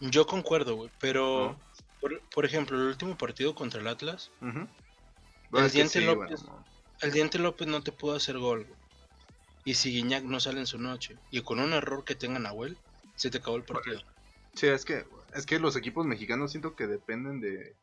Yo 0.00 0.26
concuerdo, 0.26 0.74
güey, 0.76 0.90
pero... 1.00 1.52
¿no? 1.58 1.60
Por, 2.00 2.20
por 2.30 2.44
ejemplo, 2.44 2.76
el 2.76 2.88
último 2.88 3.16
partido 3.16 3.54
contra 3.54 3.80
el 3.80 3.86
Atlas. 3.86 4.30
Bueno, 4.40 4.68
que 5.50 5.68
Diente 5.72 6.00
sí, 6.00 6.04
López. 6.04 6.42
bueno, 6.42 6.64
el 7.00 7.12
Diente 7.12 7.38
López 7.38 7.66
no 7.66 7.82
te 7.82 7.92
pudo 7.92 8.14
hacer 8.16 8.38
gol. 8.38 8.64
güey. 8.64 8.78
Y 9.64 9.74
si 9.74 9.90
Guiñac 9.92 10.24
no 10.24 10.40
sale 10.40 10.60
en 10.60 10.66
su 10.66 10.78
noche, 10.78 11.16
y 11.30 11.40
con 11.40 11.58
un 11.60 11.72
error 11.72 12.04
que 12.04 12.14
tenga 12.14 12.38
Nahuel, 12.38 12.76
se 13.14 13.30
te 13.30 13.38
acabó 13.38 13.56
el 13.56 13.62
partido. 13.62 14.02
Sí, 14.54 14.66
es 14.66 14.84
que, 14.84 15.06
es 15.34 15.46
que 15.46 15.58
los 15.58 15.76
equipos 15.76 16.04
mexicanos 16.04 16.50
siento 16.50 16.76
que 16.76 16.86
dependen 16.86 17.40
de... 17.40 17.74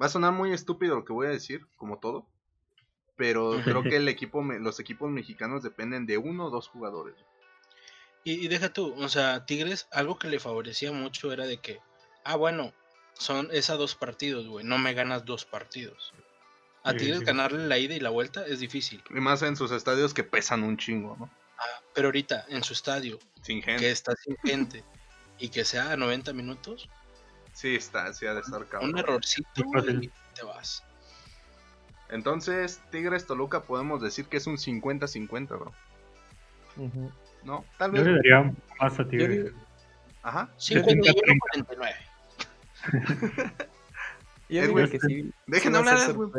Va 0.00 0.06
a 0.06 0.10
sonar 0.10 0.32
muy 0.32 0.52
estúpido 0.52 0.96
lo 0.96 1.04
que 1.06 1.12
voy 1.14 1.26
a 1.28 1.30
decir, 1.30 1.66
como 1.76 1.98
todo. 1.98 2.26
pero 3.16 3.52
creo 3.64 3.82
que 3.82 3.96
el 3.96 4.08
equipo, 4.08 4.42
me- 4.42 4.58
los 4.58 4.78
equipos 4.80 5.10
mexicanos 5.10 5.62
dependen 5.62 6.04
de 6.04 6.18
uno 6.18 6.46
o 6.46 6.50
dos 6.50 6.68
jugadores. 6.68 7.16
Y, 8.24 8.44
y 8.44 8.48
deja 8.48 8.72
tú, 8.72 8.94
o 8.96 9.08
sea, 9.08 9.46
Tigres, 9.46 9.88
algo 9.90 10.18
que 10.18 10.28
le 10.28 10.40
favorecía 10.40 10.92
mucho 10.92 11.32
era 11.32 11.46
de 11.46 11.58
que, 11.58 11.80
ah, 12.24 12.36
bueno, 12.36 12.72
son 13.14 13.48
esos 13.52 13.78
dos 13.78 13.94
partidos, 13.94 14.46
güey, 14.46 14.64
no 14.64 14.78
me 14.78 14.94
ganas 14.94 15.24
dos 15.24 15.44
partidos. 15.44 16.12
A 16.84 16.92
Sí, 16.92 16.98
Tigres 16.98 17.18
sí. 17.20 17.24
ganarle 17.24 17.66
la 17.66 17.78
ida 17.78 17.94
y 17.94 18.00
la 18.00 18.10
vuelta 18.10 18.46
es 18.46 18.60
difícil. 18.60 19.02
Y 19.10 19.14
más 19.20 19.42
en 19.42 19.56
sus 19.56 19.70
estadios 19.72 20.14
que 20.14 20.24
pesan 20.24 20.62
un 20.62 20.76
chingo, 20.76 21.16
¿no? 21.18 21.30
Ah, 21.58 21.80
pero 21.94 22.08
ahorita, 22.08 22.44
en 22.48 22.62
su 22.62 22.72
estadio, 22.72 23.18
Sin 23.42 23.60
que 23.62 23.90
está 23.90 24.14
sin 24.16 24.36
gente 24.44 24.84
y 25.38 25.48
que 25.48 25.64
sea 25.64 25.92
a 25.92 25.96
90 25.96 26.32
minutos, 26.32 26.88
Sí, 27.52 27.74
está, 27.74 28.12
sí 28.14 28.24
ha 28.26 28.34
de 28.34 28.40
estar 28.40 28.64
cabrón. 28.68 28.90
un 28.90 28.98
errorcito 28.98 29.48
y 30.00 30.10
te 30.34 30.44
vas. 30.44 30.84
Entonces, 32.10 32.80
Tigres 32.90 33.26
Toluca 33.26 33.62
podemos 33.64 34.00
decir 34.00 34.26
que 34.26 34.36
es 34.36 34.46
un 34.46 34.56
50-50, 34.56 35.48
bro. 35.58 35.72
¿No? 37.44 37.64
Tal 37.78 37.90
Yo 37.92 37.98
vez. 37.98 38.06
le 38.06 38.12
daría 38.16 38.54
más 38.80 38.92
a 38.98 39.02
Yo 39.02 39.08
Tigres. 39.08 39.44
digo, 39.44 39.58
Ajá. 40.22 40.48
51-49. 40.58 41.94
yo 44.48 44.60
digo 44.62 44.72
güey, 44.72 44.90
que 44.90 45.00
sí. 45.00 45.32
Dejen 45.46 45.74
a 45.74 45.78
hablar, 45.78 46.12
güey. 46.14 46.30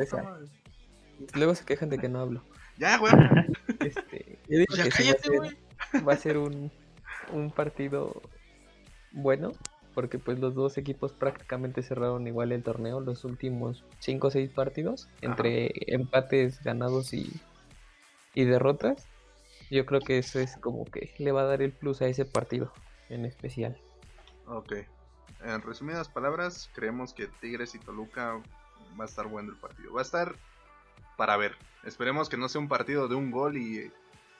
Luego 1.35 1.55
se 1.55 1.65
quejan 1.65 1.89
de 1.89 1.97
que 1.97 2.09
no 2.09 2.19
hablo. 2.19 2.43
Ya, 2.77 2.97
güey. 2.97 3.11
Este, 3.79 4.37
yo 4.49 4.57
digo 4.59 4.75
Ya 4.75 4.83
que 4.83 4.89
cállate, 4.89 5.21
ser, 5.23 5.37
güey. 5.37 5.57
va 6.05 6.13
a 6.13 6.17
ser 6.17 6.37
un, 6.37 6.69
un 7.31 7.49
partido 7.49 8.21
bueno, 9.13 9.53
porque 9.95 10.19
pues 10.19 10.37
los 10.39 10.53
dos 10.53 10.77
equipos 10.77 11.13
prácticamente 11.13 11.81
cerraron 11.81 12.27
igual 12.27 12.51
el 12.51 12.61
torneo 12.61 12.99
los 12.99 13.23
últimos 13.23 13.85
5 13.99 14.27
o 14.27 14.31
6 14.31 14.49
partidos, 14.51 15.07
entre 15.21 15.71
empates 15.87 16.61
ganados 16.61 17.13
y, 17.13 17.31
y 18.35 18.43
derrotas. 18.43 19.07
Yo 19.69 19.85
creo 19.85 20.01
que 20.01 20.17
eso 20.17 20.39
es 20.39 20.57
como 20.57 20.85
que 20.85 21.13
le 21.19 21.31
va 21.31 21.41
a 21.41 21.45
dar 21.45 21.61
el 21.61 21.71
plus 21.71 22.01
a 22.01 22.07
ese 22.07 22.25
partido 22.25 22.71
en 23.09 23.25
especial. 23.25 23.77
Ok. 24.47 24.73
En 25.43 25.61
resumidas 25.61 26.09
palabras, 26.09 26.69
creemos 26.73 27.13
que 27.13 27.27
Tigres 27.27 27.75
y 27.75 27.79
Toluca 27.79 28.41
va 28.99 29.03
a 29.03 29.07
estar 29.07 29.27
bueno 29.27 29.51
el 29.51 29.57
partido. 29.57 29.93
Va 29.93 30.01
a 30.01 30.03
estar 30.03 30.35
para 31.17 31.37
ver. 31.37 31.55
Esperemos 31.83 32.29
que 32.29 32.37
no 32.37 32.49
sea 32.49 32.59
un 32.61 32.67
partido 32.67 33.07
de 33.07 33.15
un 33.15 33.31
gol 33.31 33.57
y 33.57 33.91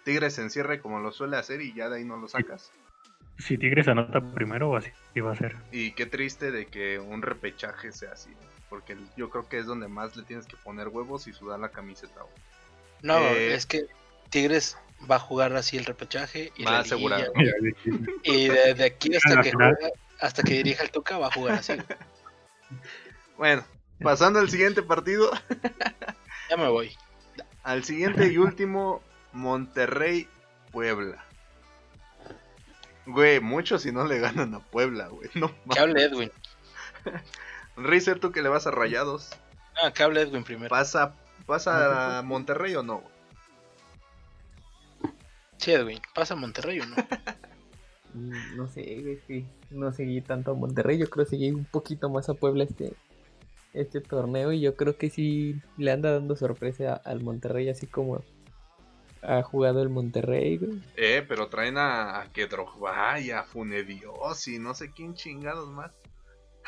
Tigres 0.03 0.35
se 0.35 0.41
encierre 0.41 0.81
como 0.81 0.99
lo 0.99 1.11
suele 1.11 1.37
hacer 1.37 1.61
y 1.61 1.73
ya 1.73 1.89
de 1.89 1.97
ahí 1.97 2.05
no 2.05 2.17
lo 2.17 2.27
sacas. 2.27 2.71
Si 3.37 3.57
Tigres 3.57 3.87
anota 3.87 4.19
primero, 4.19 4.75
así 4.75 4.91
va 5.21 5.31
a 5.31 5.35
ser. 5.35 5.55
Y 5.71 5.91
qué 5.93 6.05
triste 6.05 6.51
de 6.51 6.65
que 6.65 6.99
un 6.99 7.21
repechaje 7.21 7.91
sea 7.91 8.11
así. 8.11 8.31
Porque 8.69 8.97
yo 9.15 9.29
creo 9.29 9.47
que 9.47 9.59
es 9.59 9.65
donde 9.65 9.87
más 9.87 10.15
le 10.17 10.23
tienes 10.23 10.45
que 10.45 10.57
poner 10.57 10.89
huevos 10.89 11.27
y 11.27 11.33
sudar 11.33 11.59
la 11.59 11.69
camiseta. 11.69 12.21
No, 13.01 13.17
Eh, 13.17 13.53
es 13.53 13.65
que 13.65 13.85
Tigres 14.29 14.77
va 15.09 15.15
a 15.15 15.19
jugar 15.19 15.55
así 15.55 15.77
el 15.77 15.85
repechaje 15.85 16.51
y 16.55 16.63
Va 16.63 16.83
la 16.83 17.27
Y 18.23 18.47
de, 18.47 18.73
de 18.73 18.83
aquí 18.85 19.15
hasta 19.15 19.41
que 19.41 19.51
juega- 19.51 19.77
hasta 20.19 20.43
que 20.43 20.53
dirija 20.55 20.83
el 20.83 20.91
Tuca 20.91 21.17
va 21.17 21.27
a 21.27 21.31
jugar 21.31 21.55
así. 21.59 21.73
Bueno, 23.37 23.63
pasando 24.01 24.39
al 24.39 24.49
siguiente 24.49 24.81
partido. 24.83 25.31
Ya 26.49 26.57
me 26.57 26.67
voy. 26.67 26.97
Al 27.61 27.83
siguiente 27.83 28.25
y 28.33 28.39
último, 28.39 29.03
Monterrey 29.33 30.27
Puebla. 30.71 31.23
Güey, 33.05 33.39
mucho 33.39 33.77
si 33.77 33.91
no 33.91 34.05
le 34.07 34.17
ganan 34.19 34.55
a 34.55 34.59
Puebla, 34.59 35.09
güey. 35.09 35.29
No 35.35 35.53
Que 35.71 35.79
hable 35.79 36.03
Edwin. 36.03 36.31
Rizer, 37.77 38.19
tú 38.19 38.31
que 38.31 38.41
le 38.41 38.49
vas 38.49 38.65
a 38.65 38.71
rayados. 38.71 39.29
Ah, 39.83 39.91
que 39.93 40.01
hable 40.01 40.21
Edwin 40.21 40.43
primero. 40.43 40.69
¿Pasa, 40.69 41.13
pasa 41.45 42.17
a 42.17 42.21
Monterrey 42.23 42.73
o 42.75 42.81
no? 42.81 42.97
güey? 42.97 43.13
Sí, 45.59 45.71
Edwin, 45.71 45.99
¿pasa 46.15 46.33
a 46.33 46.37
Monterrey 46.37 46.79
o 46.79 46.85
no? 46.85 46.95
No 48.55 48.67
sé, 48.67 49.11
es 49.13 49.21
que 49.27 49.45
no 49.69 49.93
seguí 49.93 50.21
tanto 50.21 50.51
a 50.51 50.55
Monterrey, 50.55 50.97
yo 50.97 51.07
creo 51.09 51.25
que 51.25 51.29
seguí 51.29 51.51
un 51.51 51.63
poquito 51.65 52.09
más 52.09 52.27
a 52.27 52.33
Puebla 52.33 52.63
este, 52.63 52.93
este 53.73 54.01
torneo 54.01 54.51
y 54.51 54.61
yo 54.61 54.75
creo 54.75 54.97
que 54.97 55.11
sí 55.11 55.55
le 55.77 55.91
anda 55.91 56.11
dando 56.13 56.35
sorpresa 56.35 56.93
a- 56.93 57.09
al 57.09 57.21
Monterrey 57.21 57.69
así 57.69 57.85
como 57.85 58.23
ha 59.21 59.43
jugado 59.43 59.83
el 59.83 59.89
Monterrey, 59.89 60.57
güey. 60.57 60.81
Eh, 60.95 61.23
pero 61.27 61.49
traen 61.49 61.77
a, 61.77 62.21
a 62.21 62.31
que 62.31 62.47
Drogba 62.47 63.19
y 63.19 63.29
a 63.29 63.43
Funedios 63.43 64.47
y 64.47 64.57
no 64.57 64.73
sé 64.73 64.91
quién 64.91 65.13
chingados 65.13 65.69
más. 65.69 65.91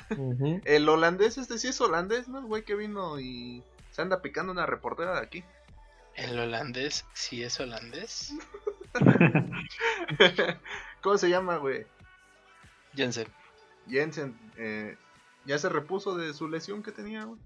El 0.66 0.88
holandés, 0.90 1.38
este 1.40 1.58
sí 1.58 1.70
es 1.70 1.82
holandés, 1.82 2.28
¿no? 2.28 2.38
El 2.40 2.46
güey 2.46 2.64
que 2.64 2.76
vino 2.76 3.20
y 3.20 3.64
se 3.92 4.02
anda 4.04 4.22
picando 4.22 4.52
una 4.52 4.66
reportera 4.68 5.16
de 5.16 5.26
aquí. 5.26 5.44
El 6.16 6.38
holandés, 6.38 7.06
sí 7.14 7.42
es 7.44 7.60
holandés. 7.60 8.34
¿Cómo 11.02 11.18
se 11.18 11.30
llama, 11.30 11.58
güey? 11.58 11.86
Jensen. 12.96 13.28
Jensen, 13.90 14.38
eh, 14.58 14.98
ya 15.46 15.58
se 15.58 15.70
repuso 15.70 16.16
de 16.18 16.34
su 16.34 16.48
lesión 16.48 16.84
que 16.84 16.92
tenía, 16.92 17.24
güey. 17.24 17.40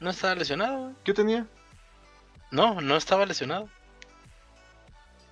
No 0.00 0.10
estaba 0.10 0.34
lesionado, 0.34 0.78
güey. 0.78 0.94
¿Qué 1.04 1.14
tenía? 1.14 1.46
No, 2.50 2.80
no 2.80 2.96
estaba 2.96 3.24
lesionado. 3.24 3.68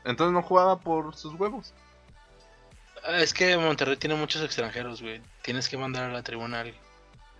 Entonces 0.04 0.32
no 0.32 0.42
jugaba 0.42 0.78
por 0.80 1.14
sus 1.14 1.34
huevos. 1.34 1.74
Ah, 3.04 3.18
Es 3.18 3.34
que 3.34 3.56
Monterrey 3.56 3.96
tiene 3.96 4.14
muchos 4.14 4.42
extranjeros, 4.42 5.02
güey. 5.02 5.20
Tienes 5.42 5.68
que 5.68 5.76
mandar 5.76 6.04
a 6.04 6.12
la 6.12 6.22
tribuna 6.22 6.58
a 6.58 6.60
alguien. 6.60 6.78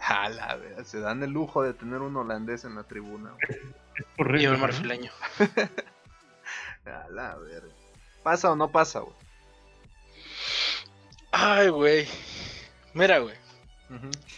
A 0.07 0.29
la 0.31 0.57
verdad, 0.57 0.85
se 0.85 1.01
dan 1.01 1.23
el 1.23 1.31
lujo 1.31 1.63
de 1.63 1.73
tener 1.75 2.01
un 2.01 2.17
holandés 2.17 2.65
en 2.65 2.75
la 2.75 2.83
tribuna. 2.85 3.31
güey. 3.31 3.61
Es 4.37 4.43
Y 4.43 4.47
un 4.47 4.55
¿no? 4.55 4.59
marfileño. 4.61 5.13
A 6.91 7.09
la 7.11 7.37
verga. 7.37 7.73
¿Pasa 8.23 8.51
o 8.51 8.57
no 8.57 8.71
pasa, 8.71 9.01
güey? 9.01 9.15
Ay, 11.33 11.69
güey. 11.69 12.07
Mira, 12.93 13.19
güey. 13.19 13.37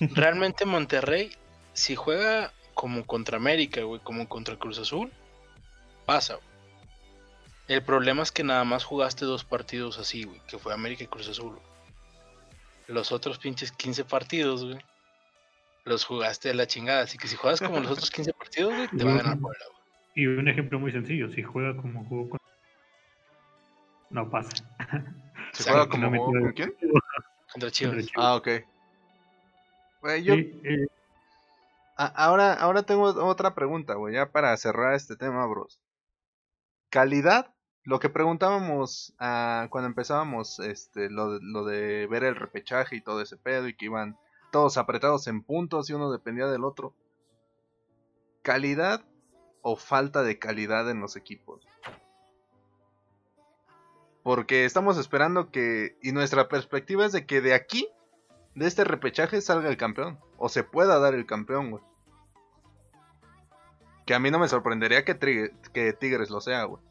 Realmente 0.01 0.65
Monterrey, 0.65 1.37
si 1.73 1.97
juega 1.97 2.53
como 2.75 3.05
contra 3.07 3.37
América, 3.37 3.83
güey, 3.83 4.01
como 4.01 4.29
contra 4.29 4.59
Cruz 4.59 4.79
Azul, 4.79 5.13
pasa. 6.07 6.35
güey. 6.37 6.47
El 7.69 7.83
problema 7.83 8.23
es 8.23 8.33
que 8.33 8.45
nada 8.45 8.65
más 8.65 8.85
jugaste 8.85 9.25
dos 9.25 9.45
partidos 9.45 9.99
así, 9.99 10.25
güey, 10.25 10.41
que 10.47 10.59
fue 10.59 10.75
América 10.75 11.05
y 11.05 11.07
Cruz 11.07 11.29
Azul. 11.29 11.55
güey. 11.55 11.67
Los 12.89 13.13
otros 13.13 13.39
pinches 13.39 13.73
15 13.73 14.05
partidos, 14.05 14.65
güey, 14.65 14.79
los 15.85 16.05
jugaste 16.05 16.49
de 16.49 16.55
la 16.55 16.67
chingada. 16.67 17.03
Así 17.03 17.17
que 17.19 17.29
si 17.29 17.37
juegas 17.37 17.61
como 17.61 17.81
los 17.81 17.93
otros 17.93 18.11
15 18.11 18.33
partidos, 18.35 18.75
güey, 18.75 18.89
te 18.89 19.05
va 19.05 19.13
a 19.13 19.17
ganar 19.17 19.39
Puebla, 19.39 19.65
güey. 19.71 19.82
Y 20.15 20.27
un 20.27 20.47
ejemplo 20.49 20.79
muy 20.79 20.93
sencillo, 20.93 21.31
si 21.31 21.43
juega 21.43 21.77
como 21.77 22.05
jugó 22.05 22.31
con... 22.31 22.41
No 24.11 24.29
pasa. 24.29 24.51
¿Se 25.53 25.71
juega 25.71 25.89
como 25.89 26.11
no 26.11 26.19
jugó 26.19 26.41
con 26.41 26.53
quién? 26.53 26.75
Contra 27.53 27.71
Chivas. 27.71 27.95
Contra 27.95 28.03
Chivas. 28.03 28.13
Ah, 28.17 28.37
ok. 28.37 28.49
Güey, 30.03 30.25
yo, 30.25 30.35
Sí, 30.35 30.61
eh, 30.65 30.87
ahora, 31.97 32.55
ahora 32.55 32.83
tengo 32.83 33.05
otra 33.05 33.55
pregunta, 33.55 33.95
güey, 33.95 34.15
ya 34.15 34.31
para 34.33 34.57
cerrar 34.57 34.95
este 34.95 35.17
tema, 35.17 35.47
bros. 35.47 35.81
Calidad, 36.91 37.55
lo 37.85 38.01
que 38.01 38.11
preguntábamos 38.11 39.15
ah, 39.19 39.69
cuando 39.71 39.89
empezábamos 39.89 40.59
este, 40.61 41.09
lo, 41.09 41.39
lo 41.41 41.65
de 41.65 42.07
ver 42.07 42.25
el 42.25 42.37
repechaje 42.37 42.97
y 42.97 43.01
todo 43.01 43.23
ese 43.23 43.37
pedo 43.37 43.69
y 43.69 43.77
que 43.77 43.87
iban 43.87 44.17
todos 44.51 44.77
apretados 44.77 45.27
en 45.27 45.43
puntos 45.43 45.89
y 45.89 45.95
uno 45.95 46.11
dependía 46.11 46.47
del 46.47 46.65
otro. 46.65 46.95
¿Calidad 48.43 49.05
o 49.63 49.77
falta 49.77 50.23
de 50.23 50.39
calidad 50.39 50.91
en 50.91 51.01
los 51.01 51.17
equipos? 51.17 51.67
Porque 54.23 54.65
estamos 54.65 54.99
esperando 54.99 55.51
que, 55.51 55.97
y 56.03 56.13
nuestra 56.13 56.49
perspectiva 56.49 57.05
es 57.07 57.13
de 57.13 57.27
que 57.27 57.41
de 57.41 57.55
aquí, 57.55 57.89
de 58.55 58.67
este 58.67 58.85
repechaje, 58.85 59.41
salga 59.41 59.69
el 59.69 59.77
campeón. 59.77 60.19
O 60.37 60.49
se 60.49 60.63
pueda 60.63 60.99
dar 60.99 61.15
el 61.15 61.27
campeón, 61.27 61.71
güey. 61.71 61.83
Que 64.07 64.15
a 64.15 64.19
mí 64.19 64.31
no 64.31 64.39
me 64.39 64.49
sorprendería 64.49 65.05
que, 65.05 65.15
Tigres 65.99 66.31
lo 66.31 66.41
sea, 66.41 66.65
güey. 66.65 66.83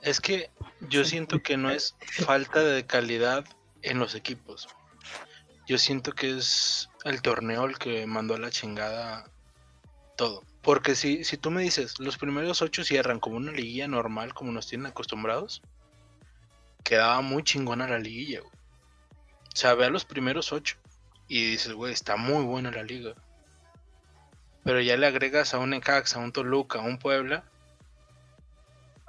Es 0.00 0.20
que 0.20 0.50
yo 0.88 1.04
siento 1.04 1.42
que 1.42 1.56
no 1.56 1.70
es 1.70 1.96
falta 2.24 2.60
de 2.60 2.86
calidad 2.86 3.44
en 3.82 3.98
los 3.98 4.14
equipos. 4.14 4.68
Yo 5.66 5.78
siento 5.78 6.12
que 6.12 6.36
es 6.36 6.88
el 7.04 7.22
torneo 7.22 7.64
el 7.64 7.78
que 7.78 8.06
mandó 8.06 8.34
a 8.34 8.38
la 8.38 8.50
chingada 8.50 9.28
todo. 10.16 10.42
Porque 10.66 10.96
si, 10.96 11.22
si 11.22 11.36
tú 11.36 11.52
me 11.52 11.62
dices, 11.62 12.00
los 12.00 12.18
primeros 12.18 12.60
ocho 12.60 12.82
cierran 12.82 13.20
como 13.20 13.36
una 13.36 13.52
liguilla 13.52 13.86
normal, 13.86 14.34
como 14.34 14.50
nos 14.50 14.66
tienen 14.66 14.88
acostumbrados, 14.88 15.62
quedaba 16.82 17.20
muy 17.20 17.44
chingona 17.44 17.86
la 17.86 18.00
liguilla, 18.00 18.40
güey. 18.40 18.52
O 18.52 19.56
sea, 19.56 19.74
ve 19.74 19.84
a 19.84 19.90
los 19.90 20.04
primeros 20.04 20.52
ocho 20.52 20.76
y 21.28 21.52
dices, 21.52 21.72
güey, 21.72 21.92
está 21.92 22.16
muy 22.16 22.44
buena 22.44 22.72
la 22.72 22.82
liga. 22.82 23.14
Pero 24.64 24.80
ya 24.80 24.96
le 24.96 25.06
agregas 25.06 25.54
a 25.54 25.58
un 25.58 25.70
Necaxa, 25.70 26.18
a 26.18 26.24
un 26.24 26.32
Toluca, 26.32 26.80
a 26.80 26.82
un 26.82 26.98
Puebla. 26.98 27.44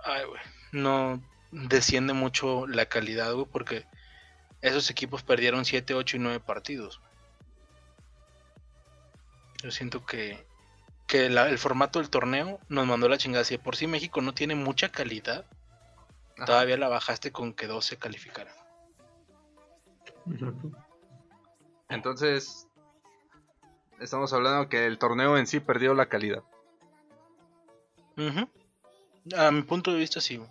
Ay, 0.04 0.26
güey. 0.26 0.41
No 0.74 1.24
desciende 1.50 2.13
mucho 2.13 2.67
la 2.67 2.86
calidad, 2.86 3.34
güey, 3.34 3.48
porque 3.52 3.84
esos 4.62 4.91
equipos 4.91 5.24
perdieron 5.24 5.65
7, 5.65 5.96
8 5.96 6.17
y 6.17 6.20
9 6.20 6.39
partidos. 6.39 7.02
Yo 9.63 9.72
siento 9.72 10.06
que 10.06 10.46
que 11.08 11.30
la- 11.30 11.50
el 11.50 11.58
formato 11.58 12.00
del 12.00 12.10
torneo 12.10 12.60
nos 12.70 12.86
mandó 12.86 13.08
la 13.10 13.17
chingada. 13.17 13.43
Si 13.46 13.56
de 13.56 13.63
por 13.63 13.76
sí 13.76 13.88
México 13.88 14.22
no 14.22 14.34
tiene 14.34 14.56
mucha 14.56 14.89
calidad, 14.89 15.46
Ajá. 16.36 16.46
todavía 16.46 16.78
la 16.78 16.89
bajaste 16.89 17.32
con 17.32 17.54
que 17.54 17.67
12 17.67 17.98
calificaran. 17.98 18.54
Exacto. 20.32 20.72
Entonces, 21.89 22.67
estamos 24.02 24.34
hablando 24.34 24.67
que 24.67 24.86
el 24.86 24.98
torneo 24.98 25.38
en 25.38 25.48
sí 25.48 25.60
perdió 25.62 25.93
la 25.93 26.08
calidad. 26.08 26.43
A 29.38 29.52
mi 29.52 29.62
punto 29.62 29.91
de 29.93 30.00
vista, 30.00 30.20
sí. 30.20 30.41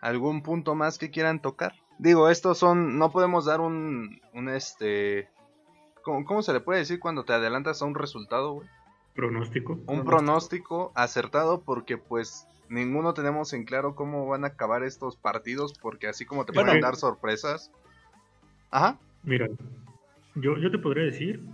¿Algún 0.00 0.42
punto 0.42 0.74
más 0.74 0.98
que 0.98 1.10
quieran 1.10 1.40
tocar? 1.42 1.74
Digo, 1.98 2.28
estos 2.28 2.58
son, 2.58 2.98
no 2.98 3.10
podemos 3.10 3.44
dar 3.44 3.60
un, 3.60 4.20
un 4.32 4.48
este, 4.48 5.28
¿cómo, 6.04 6.24
cómo 6.24 6.42
se 6.42 6.52
le 6.52 6.60
puede 6.60 6.78
decir 6.78 7.00
cuando 7.00 7.24
te 7.24 7.32
adelantas 7.32 7.82
a 7.82 7.84
un 7.86 7.96
resultado, 7.96 8.52
güey? 8.52 8.68
Pronóstico. 9.18 9.80
Un 9.88 10.04
pronóstico 10.04 10.92
acertado 10.94 11.62
porque 11.62 11.98
pues 11.98 12.46
ninguno 12.68 13.14
tenemos 13.14 13.52
en 13.52 13.64
claro 13.64 13.96
cómo 13.96 14.28
van 14.28 14.44
a 14.44 14.48
acabar 14.48 14.84
estos 14.84 15.16
partidos 15.16 15.76
porque 15.76 16.06
así 16.06 16.24
como 16.24 16.44
te 16.44 16.52
Bueno. 16.52 16.68
pueden 16.68 16.82
dar 16.82 16.94
sorpresas. 16.94 17.72
Ajá. 18.70 18.96
Mira, 19.24 19.48
yo, 20.36 20.56
yo 20.58 20.70
te 20.70 20.78
podría 20.78 21.02
decir 21.02 21.44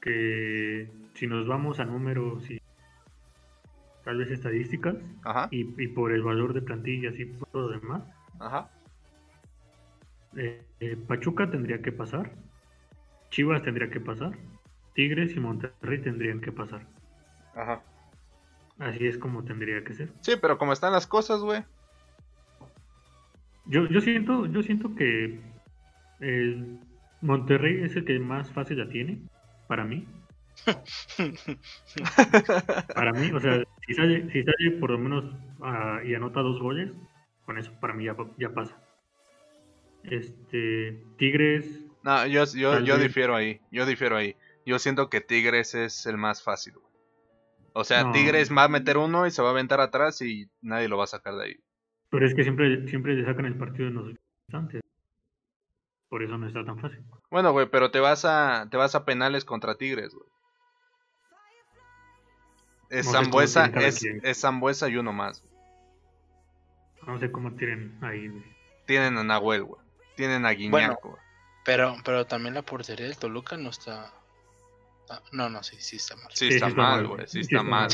que 0.00 0.90
si 1.14 1.28
nos 1.28 1.46
vamos 1.46 1.78
a 1.78 1.84
números 1.84 2.50
y 2.50 2.60
tal 4.02 4.16
vez 4.16 4.32
estadísticas 4.32 4.96
Ajá. 5.22 5.46
y, 5.52 5.60
y 5.80 5.86
por 5.86 6.10
el 6.10 6.24
valor 6.24 6.54
de 6.54 6.62
plantillas 6.62 7.16
y 7.20 7.26
por 7.26 7.48
todo 7.50 7.70
lo 7.70 7.78
demás, 7.78 8.02
Ajá. 8.40 8.68
eh, 10.36 10.64
eh, 10.80 10.96
Pachuca 11.06 11.48
tendría 11.48 11.80
que 11.82 11.92
pasar, 11.92 12.32
Chivas 13.30 13.62
tendría 13.62 13.90
que 13.90 14.00
pasar, 14.00 14.36
Tigres 14.98 15.36
y 15.36 15.38
Monterrey 15.38 16.00
tendrían 16.00 16.40
que 16.40 16.50
pasar. 16.50 16.84
Ajá. 17.54 17.80
Así 18.80 19.06
es 19.06 19.16
como 19.16 19.44
tendría 19.44 19.84
que 19.84 19.94
ser. 19.94 20.08
Sí, 20.22 20.32
pero 20.42 20.58
como 20.58 20.72
están 20.72 20.90
las 20.90 21.06
cosas, 21.06 21.40
güey. 21.40 21.62
Yo, 23.66 23.86
yo 23.86 24.00
siento, 24.00 24.46
yo 24.46 24.60
siento 24.64 24.96
que 24.96 25.38
el 26.18 26.80
Monterrey 27.20 27.84
es 27.84 27.94
el 27.94 28.04
que 28.04 28.18
más 28.18 28.50
fácil 28.50 28.78
la 28.78 28.88
tiene, 28.88 29.20
para 29.68 29.84
mí. 29.84 30.04
Para 32.92 33.12
mí, 33.12 33.30
o 33.30 33.38
sea, 33.38 33.62
si 33.86 33.94
sale, 33.94 34.28
si 34.32 34.42
sale 34.42 34.72
por 34.80 34.90
lo 34.90 34.98
menos 34.98 35.32
ah, 35.60 36.00
y 36.04 36.12
anota 36.16 36.40
dos 36.40 36.58
goles, 36.58 36.90
con 37.46 37.56
eso 37.56 37.70
para 37.80 37.94
mí 37.94 38.06
ya, 38.06 38.16
ya 38.36 38.52
pasa. 38.52 38.76
Este, 40.02 41.00
Tigres, 41.18 41.84
No, 42.02 42.26
yo, 42.26 42.46
yo, 42.46 42.80
yo 42.80 42.98
difiero 42.98 43.36
ahí. 43.36 43.60
Yo 43.70 43.86
difiero 43.86 44.16
ahí. 44.16 44.34
Yo 44.68 44.78
siento 44.78 45.08
que 45.08 45.22
Tigres 45.22 45.74
es 45.74 46.04
el 46.04 46.18
más 46.18 46.42
fácil, 46.42 46.74
güey. 46.74 46.86
O 47.72 47.84
sea, 47.84 48.04
No. 48.04 48.12
Tigres 48.12 48.50
va 48.54 48.64
a 48.64 48.68
meter 48.68 48.98
uno 48.98 49.26
y 49.26 49.30
se 49.30 49.40
va 49.40 49.48
a 49.48 49.52
aventar 49.52 49.80
atrás 49.80 50.20
y 50.20 50.50
nadie 50.60 50.88
lo 50.88 50.98
va 50.98 51.04
a 51.04 51.06
sacar 51.06 51.36
de 51.36 51.44
ahí. 51.44 51.56
pero 52.10 52.26
es 52.26 52.34
que 52.34 52.42
siempre, 52.42 52.86
siempre 52.88 53.14
le 53.14 53.24
sacan 53.24 53.46
el 53.46 53.56
partido 53.56 53.88
en 53.88 53.94
los 53.94 54.10
instantes. 54.46 54.82
Por 56.10 56.22
eso 56.22 56.36
no 56.36 56.46
está 56.46 56.64
tan 56.64 56.78
fácil. 56.78 57.02
Bueno, 57.30 57.52
güey, 57.52 57.66
pero 57.70 57.90
te 57.90 58.00
vas 58.00 58.24
a 58.26 58.66
te 58.70 58.76
vas 58.76 58.94
a 58.94 59.04
penales 59.06 59.44
contra 59.46 59.74
Tigres, 59.76 60.12
güey. 60.14 60.26
Es 62.90 63.06
No 63.06 63.12
Zambuesa, 63.12 63.66
es, 63.66 64.02
es 64.04 64.40
Zambuesa 64.40 64.88
y 64.88 64.96
uno 64.96 65.12
más. 65.12 65.44
No 67.06 67.18
sé 67.18 67.30
cómo 67.32 67.52
tienen 67.54 67.98
ahí. 68.02 68.28
güey. 68.28 68.44
Tienen 68.86 69.16
a 69.18 69.24
Nahuel, 69.24 69.64
güey. 69.64 69.80
Tienen 70.16 70.44
a 70.46 70.50
Guiñaco. 70.50 71.10
güey. 71.10 71.22
Pero, 71.64 71.96
pero 72.04 72.26
también 72.26 72.54
la 72.54 72.62
portería 72.62 73.06
del 73.06 73.18
Toluca 73.18 73.56
no 73.56 73.70
está. 73.70 74.12
Ah, 75.10 75.22
No, 75.32 75.48
no, 75.48 75.62
sí, 75.62 75.76
sí 75.78 75.96
está 75.96 76.16
mal. 76.16 76.30
Sí, 76.34 76.48
está 76.48 76.68
mal, 76.68 77.06
güey. 77.06 77.26
Sí, 77.26 77.40
está 77.40 77.62
mal. 77.62 77.88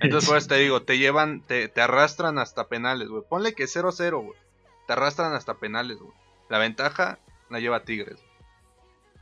Entonces, 0.00 0.28
pues 0.28 0.48
te 0.48 0.56
digo, 0.56 0.82
te 0.82 0.98
llevan, 0.98 1.40
te, 1.42 1.68
te 1.68 1.80
arrastran 1.80 2.38
hasta 2.38 2.68
penales, 2.68 3.08
güey. 3.08 3.22
Ponle 3.28 3.54
que 3.54 3.64
0-0, 3.64 4.22
güey. 4.22 4.38
Te 4.86 4.92
arrastran 4.92 5.32
hasta 5.34 5.54
penales, 5.54 5.98
güey. 5.98 6.12
La 6.48 6.58
ventaja 6.58 7.18
la 7.50 7.60
lleva 7.60 7.84
Tigres. 7.84 8.20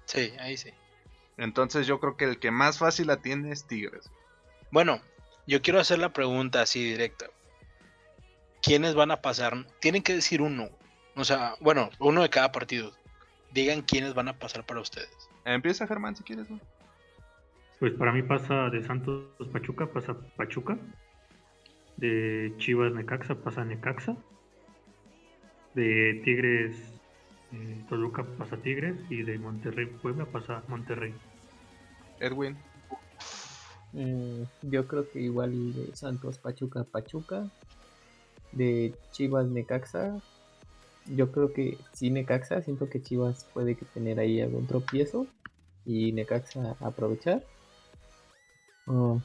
Sí, 0.07 0.33
ahí 0.41 0.57
sí. 0.57 0.71
Entonces 1.37 1.87
yo 1.87 2.01
creo 2.01 2.17
que 2.17 2.25
el 2.25 2.39
que 2.39 2.51
más 2.51 2.79
fácil 2.79 3.07
la 3.07 3.19
tiene 3.19 3.53
es 3.53 3.67
Tigres. 3.67 4.11
Bueno, 4.71 5.01
yo 5.47 5.63
quiero 5.63 5.81
hacer 5.81 5.99
la 5.99 6.13
pregunta 6.13 6.63
así 6.63 6.83
directa. 6.85 7.27
¿Quiénes 8.63 8.95
van 8.95 9.11
a 9.11 9.21
pasar? 9.21 9.67
Tienen 9.81 10.03
que 10.03 10.15
decir 10.15 10.41
uno. 10.41 10.69
O 11.17 11.25
sea, 11.25 11.55
bueno, 11.61 11.91
uno 11.99 12.23
de 12.23 12.31
cada 12.31 12.53
partido. 12.53 12.93
Digan 13.51 13.83
quiénes 13.83 14.15
van 14.15 14.29
a 14.29 14.39
pasar 14.39 14.65
para 14.65 14.81
ustedes. 14.81 15.11
Empieza 15.45 15.87
Germán 15.87 16.17
si 16.17 16.23
quieres, 16.23 16.49
güey. 16.49 16.61
Pues 17.83 17.95
para 17.95 18.13
mí 18.13 18.23
pasa 18.23 18.71
de 18.71 18.81
Santos 18.85 19.27
Pachuca, 19.53 19.87
pasa 19.87 20.17
Pachuca. 20.37 20.79
De 21.97 22.55
Chivas 22.59 22.95
Necaxa 22.95 23.35
pasa 23.35 23.65
Necaxa. 23.65 24.17
De 25.75 26.23
Tigres 26.25 26.77
eh, 27.51 27.85
Toluca 27.89 28.25
pasa 28.39 28.57
Tigres. 28.59 28.95
Y 29.11 29.25
de 29.25 29.37
Monterrey 29.37 29.87
Puebla 30.01 30.27
pasa 30.27 30.63
Monterrey. 30.69 31.13
Edwin. 32.21 32.57
Mm, 33.95 34.45
yo 34.63 34.87
creo 34.87 35.11
que 35.11 35.21
igual 35.21 35.75
de 35.75 35.97
Santos 35.97 36.39
Pachuca 36.39 36.85
Pachuca. 36.85 37.51
De 38.53 38.95
Chivas 39.11 39.49
Necaxa. 39.49 40.21
Yo 41.07 41.33
creo 41.33 41.53
que 41.53 41.79
sí 41.95 42.11
Necaxa. 42.11 42.63
Siento 42.63 42.89
que 42.89 43.03
Chivas 43.03 43.45
puede 43.53 43.75
que 43.75 43.87
tener 43.87 44.21
ahí 44.21 44.41
algún 44.41 44.69
tropiezo. 44.69 45.27
Y 45.85 46.13
Necaxa 46.13 46.77
aprovechar. 46.79 47.43
Mm, 48.87 49.17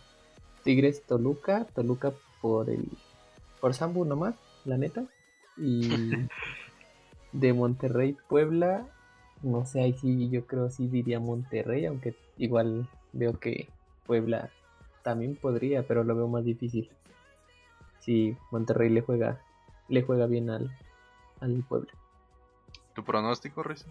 Tigres 0.63 1.03
Toluca. 1.03 1.65
Toluca 1.65 2.13
por 2.41 2.69
el. 2.69 2.87
Por 3.59 3.73
Sambu 3.73 4.05
nomás, 4.05 4.35
la 4.65 4.77
neta. 4.77 5.05
Y 5.57 5.89
de 7.31 7.53
Monterrey 7.53 8.17
Puebla. 8.27 8.87
No 9.41 9.65
sé, 9.65 9.81
ahí 9.81 9.93
sí 9.93 10.29
yo 10.29 10.45
creo 10.47 10.69
sí 10.69 10.87
diría 10.87 11.19
Monterrey, 11.19 11.85
aunque 11.85 12.15
igual 12.37 12.89
veo 13.13 13.39
que 13.39 13.69
Puebla 14.05 14.49
también 15.03 15.35
podría, 15.35 15.85
pero 15.87 16.03
lo 16.03 16.15
veo 16.15 16.27
más 16.27 16.43
difícil. 16.43 16.89
Si 17.99 18.35
Monterrey 18.51 18.89
le 18.89 19.01
juega, 19.01 19.39
le 19.89 20.01
juega 20.01 20.25
bien 20.25 20.49
al, 20.49 20.75
al 21.39 21.63
Puebla. 21.63 21.91
¿Tu 22.93 23.03
pronóstico, 23.03 23.61
Riz? 23.61 23.85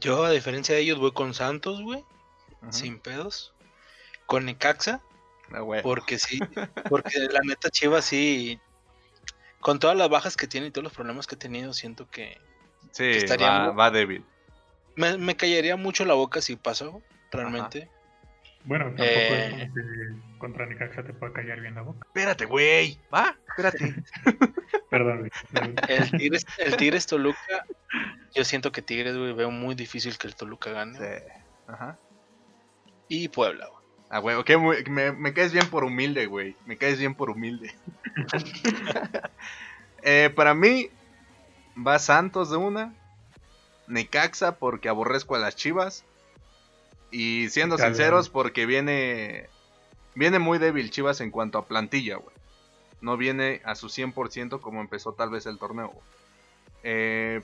Yo, 0.00 0.24
a 0.24 0.30
diferencia 0.30 0.74
de 0.74 0.80
ellos, 0.80 0.98
voy 0.98 1.12
con 1.12 1.34
Santos, 1.34 1.82
güey. 1.82 2.02
Sin 2.70 2.98
pedos. 2.98 3.51
Con 4.26 4.44
Necaxa. 4.46 5.00
Ah, 5.52 5.60
güey. 5.60 5.82
Porque 5.82 6.18
sí. 6.18 6.38
Porque 6.90 7.18
la 7.30 7.40
neta 7.44 7.70
Chivas 7.70 8.04
sí. 8.04 8.58
Con 9.60 9.78
todas 9.78 9.96
las 9.96 10.08
bajas 10.08 10.36
que 10.36 10.46
tiene 10.48 10.68
y 10.68 10.70
todos 10.70 10.84
los 10.84 10.92
problemas 10.92 11.26
que 11.26 11.34
ha 11.36 11.38
tenido, 11.38 11.72
siento 11.72 12.08
que 12.10 12.38
Sí, 12.90 13.04
estaría 13.10 13.48
va, 13.50 13.66
muy- 13.68 13.76
va 13.76 13.90
débil. 13.90 14.24
me, 14.96 15.16
me 15.18 15.36
callaría 15.36 15.76
mucho 15.76 16.04
la 16.04 16.14
boca 16.14 16.40
si 16.40 16.56
pasó, 16.56 17.00
realmente. 17.30 17.88
Bueno, 18.64 18.86
tampoco 18.86 19.04
Eh. 19.08 19.46
es 19.46 19.70
como 19.70 19.74
que 19.74 20.38
contra 20.38 20.66
Necaxa 20.66 21.02
te 21.04 21.12
pueda 21.12 21.32
callar 21.32 21.60
bien 21.60 21.74
la 21.76 21.82
boca. 21.82 22.00
Espérate, 22.06 22.44
güey. 22.46 22.98
Va, 23.12 23.36
espérate. 23.48 23.94
Perdón, 24.90 25.18
güey. 25.20 25.30
El 25.88 26.10
Tigres, 26.10 26.46
el 26.58 26.76
Tigres 26.76 27.06
Toluca, 27.06 27.64
yo 28.34 28.44
siento 28.44 28.72
que 28.72 28.82
Tigres, 28.82 29.16
güey, 29.16 29.32
veo 29.32 29.50
muy 29.50 29.74
difícil 29.74 30.18
que 30.18 30.26
el 30.26 30.34
Toluca 30.34 30.70
gane. 30.70 30.98
Sí. 30.98 31.24
Ajá. 31.68 31.98
Y 33.08 33.28
Puebla, 33.28 33.66
güey. 33.68 33.81
Ah, 34.14 34.18
güey, 34.18 34.36
ok, 34.36 34.50
muy- 34.58 34.84
me, 34.90 35.10
me 35.12 35.32
caes 35.32 35.54
bien 35.54 35.70
por 35.70 35.84
humilde, 35.84 36.26
güey. 36.26 36.54
Me 36.66 36.76
caes 36.76 36.98
bien 36.98 37.14
por 37.14 37.30
humilde. 37.30 37.74
Eh, 40.04 40.30
para 40.34 40.52
mí, 40.52 40.90
va 41.78 41.96
Santos 42.00 42.50
de 42.50 42.56
una. 42.56 42.92
Necaxa 43.86 44.56
porque 44.56 44.88
aborrezco 44.88 45.36
a 45.36 45.38
las 45.38 45.54
chivas. 45.54 46.04
Y 47.12 47.48
siendo 47.50 47.76
sinceros, 47.78 48.28
porque 48.28 48.66
viene. 48.66 49.48
Viene 50.16 50.40
muy 50.40 50.58
débil 50.58 50.90
Chivas 50.90 51.20
en 51.20 51.30
cuanto 51.30 51.56
a 51.56 51.66
plantilla, 51.66 52.16
güey. 52.16 52.34
No 53.00 53.16
viene 53.16 53.62
a 53.64 53.76
su 53.76 53.88
100% 53.88 54.60
como 54.60 54.80
empezó 54.80 55.12
tal 55.12 55.30
vez 55.30 55.46
el 55.46 55.58
torneo. 55.58 55.92
Eh, 56.82 57.40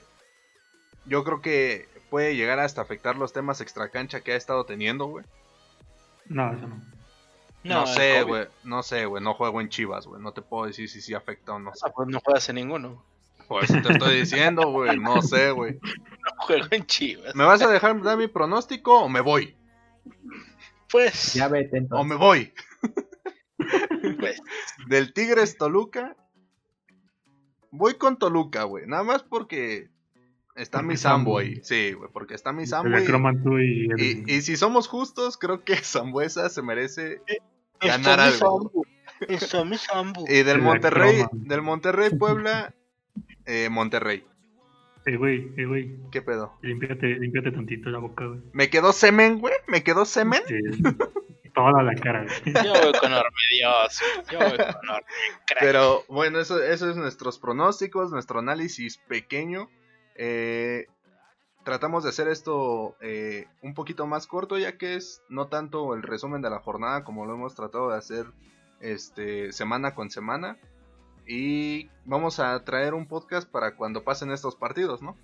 yo 1.05 1.23
creo 1.23 1.41
que 1.41 1.87
puede 2.09 2.35
llegar 2.35 2.59
hasta 2.59 2.81
afectar 2.81 3.15
los 3.15 3.31
temas 3.31 3.61
extracancha 3.61 4.19
que 4.19 4.33
ha 4.33 4.35
estado 4.35 4.65
teniendo, 4.65 5.05
güey. 5.05 5.23
No, 6.29 6.53
eso 6.53 6.67
no. 6.67 6.81
No, 7.63 7.85
sé, 7.85 8.23
güey. 8.23 8.47
No 8.63 8.81
sé, 8.83 9.05
güey. 9.05 9.21
No 9.21 9.33
juego 9.33 9.59
en 9.59 9.67
Chivas, 9.69 10.07
güey. 10.07 10.21
No 10.21 10.31
te 10.31 10.41
puedo 10.41 10.65
decir 10.65 10.87
si 10.89 11.01
sí 11.01 11.13
afecta 11.13 11.53
o 11.53 11.59
no. 11.59 11.71
Ah, 11.83 11.91
pues 11.93 12.07
no 12.07 12.19
juegas 12.21 12.47
en 12.49 12.55
ninguno. 12.55 13.03
Por 13.49 13.63
eso 13.63 13.81
te 13.81 13.91
estoy 13.91 14.19
diciendo, 14.21 14.69
güey. 14.71 14.97
No 14.97 15.21
sé, 15.21 15.51
güey. 15.51 15.73
No 15.81 16.31
juego 16.45 16.67
en 16.71 16.85
Chivas. 16.85 17.35
¿Me 17.35 17.43
vas 17.43 17.61
a 17.61 17.67
dejar 17.69 18.01
dar 18.01 18.17
mi 18.17 18.27
pronóstico 18.27 19.01
o 19.01 19.09
me 19.09 19.19
voy? 19.21 19.57
Pues, 20.91 21.33
Ya 21.33 21.47
vete 21.49 21.75
O 21.75 21.79
entonces. 21.79 22.07
me 22.07 22.15
voy. 22.15 22.53
pues, 24.19 24.41
Del 24.87 25.13
Tigres 25.13 25.57
Toluca. 25.57 26.15
Voy 27.71 27.95
con 27.95 28.17
Toluca, 28.17 28.63
güey. 28.63 28.87
Nada 28.87 29.03
más 29.03 29.21
porque 29.23 29.89
está 30.61 30.81
mi 30.81 30.97
Sambo 30.97 31.31
Sambo. 31.31 31.37
ahí. 31.39 31.59
Sí, 31.63 31.93
güey. 31.93 32.09
Porque 32.11 32.35
está 32.35 32.51
mi 32.53 32.65
Sambo. 32.67 32.95
El 32.95 33.03
Y, 33.03 33.87
y, 33.97 34.23
y, 34.27 34.33
y 34.35 34.41
si 34.41 34.57
somos 34.57 34.87
justos, 34.87 35.37
creo 35.37 35.63
que 35.63 35.75
Zambuesa 35.83 36.49
se 36.49 36.61
merece 36.61 37.21
ganar 37.81 37.99
Está 37.99 38.17
mi 38.17 38.21
algo. 38.23 38.37
Sambu. 38.37 38.85
Está 39.27 39.65
mi 39.65 39.77
Sambu. 39.77 40.25
Y 40.27 40.43
del 40.43 40.61
Monterrey, 40.61 41.23
del 41.33 41.61
Monterrey 41.61 42.09
Puebla, 42.11 42.73
eh, 43.45 43.69
Monterrey. 43.69 44.23
Eh, 45.05 45.15
güey, 45.17 45.51
eh, 45.57 45.65
güey, 45.65 45.95
¿Qué 46.11 46.21
pedo? 46.21 46.57
límpiate, 46.61 47.07
límpiate 47.07 47.51
tantito 47.51 47.89
la 47.89 47.99
boca, 47.99 48.25
güey. 48.25 48.41
¿Me 48.53 48.69
quedó 48.69 48.93
semen, 48.93 49.39
güey? 49.39 49.53
¿Me 49.67 49.83
quedó 49.83 50.05
semen? 50.05 50.41
Sí, 50.47 50.55
toda 51.55 51.81
la 51.83 51.95
cara, 51.95 52.25
güey. 52.25 52.53
Yo 52.53 52.73
voy 52.73 52.93
con 52.99 53.13
Orme 53.13 53.41
Dios. 53.51 54.01
Yo 54.31 54.39
voy 54.39 54.57
con 54.57 54.89
Orme 54.89 55.05
Crack. 55.47 55.59
Pero 55.59 56.03
bueno, 56.09 56.39
eso, 56.39 56.61
eso 56.61 56.89
es 56.89 56.95
nuestros 56.95 57.39
pronósticos, 57.39 58.11
nuestro 58.11 58.39
análisis 58.39 58.97
pequeño. 58.97 59.69
Eh, 60.21 60.87
tratamos 61.63 62.03
de 62.03 62.09
hacer 62.09 62.27
esto 62.27 62.95
eh, 62.99 63.47
un 63.61 63.73
poquito 63.73 64.05
más 64.05 64.27
corto, 64.27 64.57
ya 64.57 64.77
que 64.77 64.95
es 64.95 65.21
no 65.29 65.47
tanto 65.47 65.93
el 65.93 66.03
resumen 66.03 66.41
de 66.41 66.49
la 66.49 66.59
jornada 66.59 67.03
como 67.05 67.25
lo 67.25 67.35
hemos 67.35 67.55
tratado 67.55 67.89
de 67.91 67.97
hacer 67.97 68.25
este, 68.81 69.53
semana 69.53 69.95
con 69.95 70.09
semana. 70.09 70.57
Y 71.25 71.89
vamos 72.05 72.39
a 72.39 72.63
traer 72.65 72.93
un 72.95 73.07
podcast 73.07 73.49
para 73.49 73.75
cuando 73.75 74.03
pasen 74.03 74.31
estos 74.31 74.55
partidos, 74.55 75.01
¿no? 75.01 75.15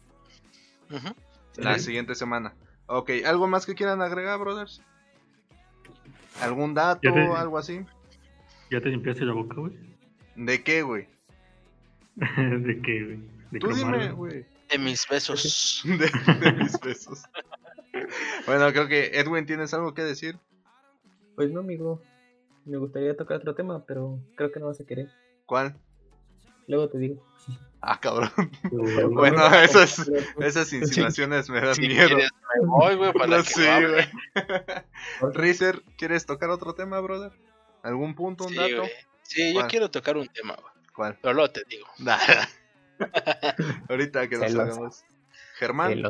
La 1.57 1.75
Sí. 1.79 1.85
siguiente 1.85 2.15
semana. 2.15 2.53
Ok, 2.87 3.09
¿algo 3.25 3.47
más 3.47 3.65
que 3.65 3.73
quieran 3.75 4.01
agregar, 4.01 4.39
brothers? 4.39 4.81
¿Algún 6.41 6.73
dato, 6.73 7.01
te- 7.01 7.09
algo 7.09 7.57
así? 7.57 7.83
¿Ya 8.69 8.79
te 8.81 8.89
limpiaste 8.89 9.25
la 9.25 9.33
boca, 9.33 9.55
güey? 9.55 9.73
¿De 10.35 10.63
qué, 10.63 10.83
güey? 10.83 11.07
¿De 12.17 12.81
qué, 12.81 13.03
güey? 13.03 13.34
¿De 13.51 13.59
Tú 13.59 13.67
dime, 13.73 14.11
güey. 14.11 14.45
De 14.71 14.77
mis 14.79 15.07
besos. 15.07 15.81
de, 15.85 16.11
de 16.39 16.51
mis 16.53 16.79
besos. 16.79 17.23
bueno, 18.47 18.71
creo 18.71 18.87
que 18.87 19.11
Edwin, 19.19 19.45
¿tienes 19.45 19.73
algo 19.73 19.93
que 19.93 20.03
decir? 20.03 20.37
Pues 21.35 21.51
no, 21.51 21.59
amigo. 21.61 22.01
Me 22.65 22.77
gustaría 22.77 23.15
tocar 23.15 23.37
otro 23.37 23.53
tema, 23.53 23.85
pero 23.85 24.19
creo 24.35 24.51
que 24.51 24.59
no 24.59 24.67
vas 24.67 24.81
a 24.81 24.85
querer. 24.85 25.09
¿Cuál? 25.45 25.77
Luego 26.67 26.89
te 26.89 26.97
digo. 26.97 27.23
Ah, 27.79 27.99
cabrón. 27.99 28.31
Bueno, 28.71 29.37
No, 29.37 29.49
no, 29.51 29.55
esas, 29.59 30.09
esas 30.39 30.73
insinuaciones 30.73 31.47
me 31.51 31.61
dan 31.61 31.75
Si 31.75 31.81
miedo. 31.87 32.07
quieres, 32.07 32.31
me 32.59 32.67
voy, 32.67 32.95
güey, 32.95 33.13
para 33.13 33.37
No 33.37 33.43
que 33.43 33.69
hable. 33.69 34.09
güey. 35.21 35.33
Rizer, 35.35 35.83
¿quieres 35.97 36.25
tocar 36.25 36.49
otro 36.49 36.73
tema, 36.73 36.99
brother? 37.01 37.31
¿Algún 37.83 38.15
punto, 38.15 38.45
un 38.45 38.49
Sí, 38.49 38.55
dato? 38.55 38.83
Sí, 39.21 39.53
yo 39.53 39.67
quiero 39.67 39.91
tocar 39.91 40.17
un 40.17 40.27
tema, 40.27 40.55
güey. 40.55 40.73
¿Cuál? 40.95 41.19
Pero 41.21 41.35
luego 41.35 41.51
te 41.51 41.63
digo. 41.69 41.85
Ahorita 43.89 44.27
que 44.27 44.37
nos 44.37 44.51
Celoso. 44.51 44.71
hagamos. 44.71 45.05
Germán. 45.57 46.03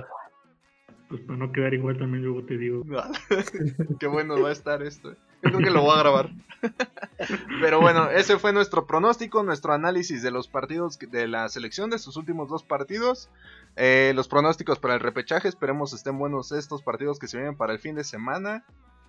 Pues 1.07 1.21
para 1.21 1.37
no 1.37 1.51
quedar 1.51 1.73
igual 1.73 1.97
también 1.97 2.23
luego 2.23 2.43
te 2.45 2.57
digo. 2.57 2.83
Qué 3.99 4.07
bueno 4.07 4.41
va 4.41 4.49
a 4.49 4.51
estar 4.53 4.81
esto. 4.81 5.11
Yo 5.43 5.51
creo 5.51 5.59
que 5.59 5.69
lo 5.69 5.81
voy 5.81 5.95
a 5.95 5.99
grabar. 5.99 6.31
Pero 7.61 7.79
bueno, 7.79 8.09
ese 8.09 8.39
fue 8.39 8.51
nuestro 8.51 8.87
pronóstico, 8.87 9.43
nuestro 9.43 9.73
análisis 9.73 10.23
de 10.23 10.31
los 10.31 10.47
partidos 10.47 10.97
de 10.97 11.27
la 11.27 11.47
selección, 11.49 11.91
de 11.91 11.99
sus 11.99 12.17
últimos 12.17 12.49
dos 12.49 12.63
partidos. 12.63 13.29
Eh, 13.75 14.13
los 14.15 14.27
pronósticos 14.27 14.79
para 14.79 14.95
el 14.95 14.99
repechaje, 14.99 15.47
esperemos 15.47 15.93
estén 15.93 16.17
buenos 16.17 16.51
estos 16.51 16.81
partidos 16.81 17.19
que 17.19 17.27
se 17.27 17.37
vienen 17.37 17.55
para 17.55 17.73
el 17.73 17.79
fin 17.79 17.95
de 17.95 18.03
semana. 18.03 18.65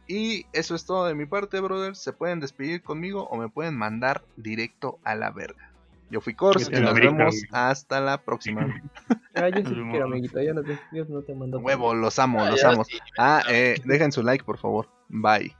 Y 0.06 0.44
eso 0.52 0.74
es 0.74 0.84
todo 0.84 1.06
de 1.06 1.14
mi 1.14 1.24
parte, 1.24 1.60
brothers. 1.60 1.98
Se 1.98 2.12
pueden 2.12 2.40
despedir 2.40 2.82
conmigo 2.82 3.26
o 3.28 3.38
me 3.38 3.48
pueden 3.48 3.76
mandar 3.76 4.22
directo 4.36 4.98
a 5.02 5.14
la 5.14 5.30
verga. 5.30 5.72
Yo 6.11 6.20
fui 6.20 6.34
Vete 6.34 6.78
y 6.78 6.80
nos 6.82 6.94
vemos 6.94 7.44
hasta 7.52 8.00
la 8.00 8.22
próxima. 8.22 8.66
Ah, 9.38 9.50
yo 9.50 9.59
sí 9.59 9.64
te 9.64 9.90
quiero, 9.90 10.07
amiguito. 10.07 10.40
Yo 10.40 10.54
no 10.54 10.64
te, 10.64 10.78
yo 10.90 11.04
no 11.04 11.20
te 11.20 11.34
mando. 11.34 11.59
Huevo, 11.59 11.94
los 11.94 12.18
amo, 12.18 12.42
Ah, 12.46 12.50
los 12.50 12.64
amo. 12.64 12.84
sí, 12.84 12.98
Ah, 13.18 13.42
eh, 13.50 13.78
dejen 13.84 14.11
su 14.11 14.22
like, 14.22 14.42
por 14.44 14.57
favor. 14.57 14.88
Bye. 15.11 15.54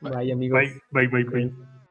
Bye, 0.00 0.32
amigos. 0.32 0.60
Bye, 0.92 1.08
bye, 1.08 1.08
bye, 1.08 1.24
bye. 1.24 1.73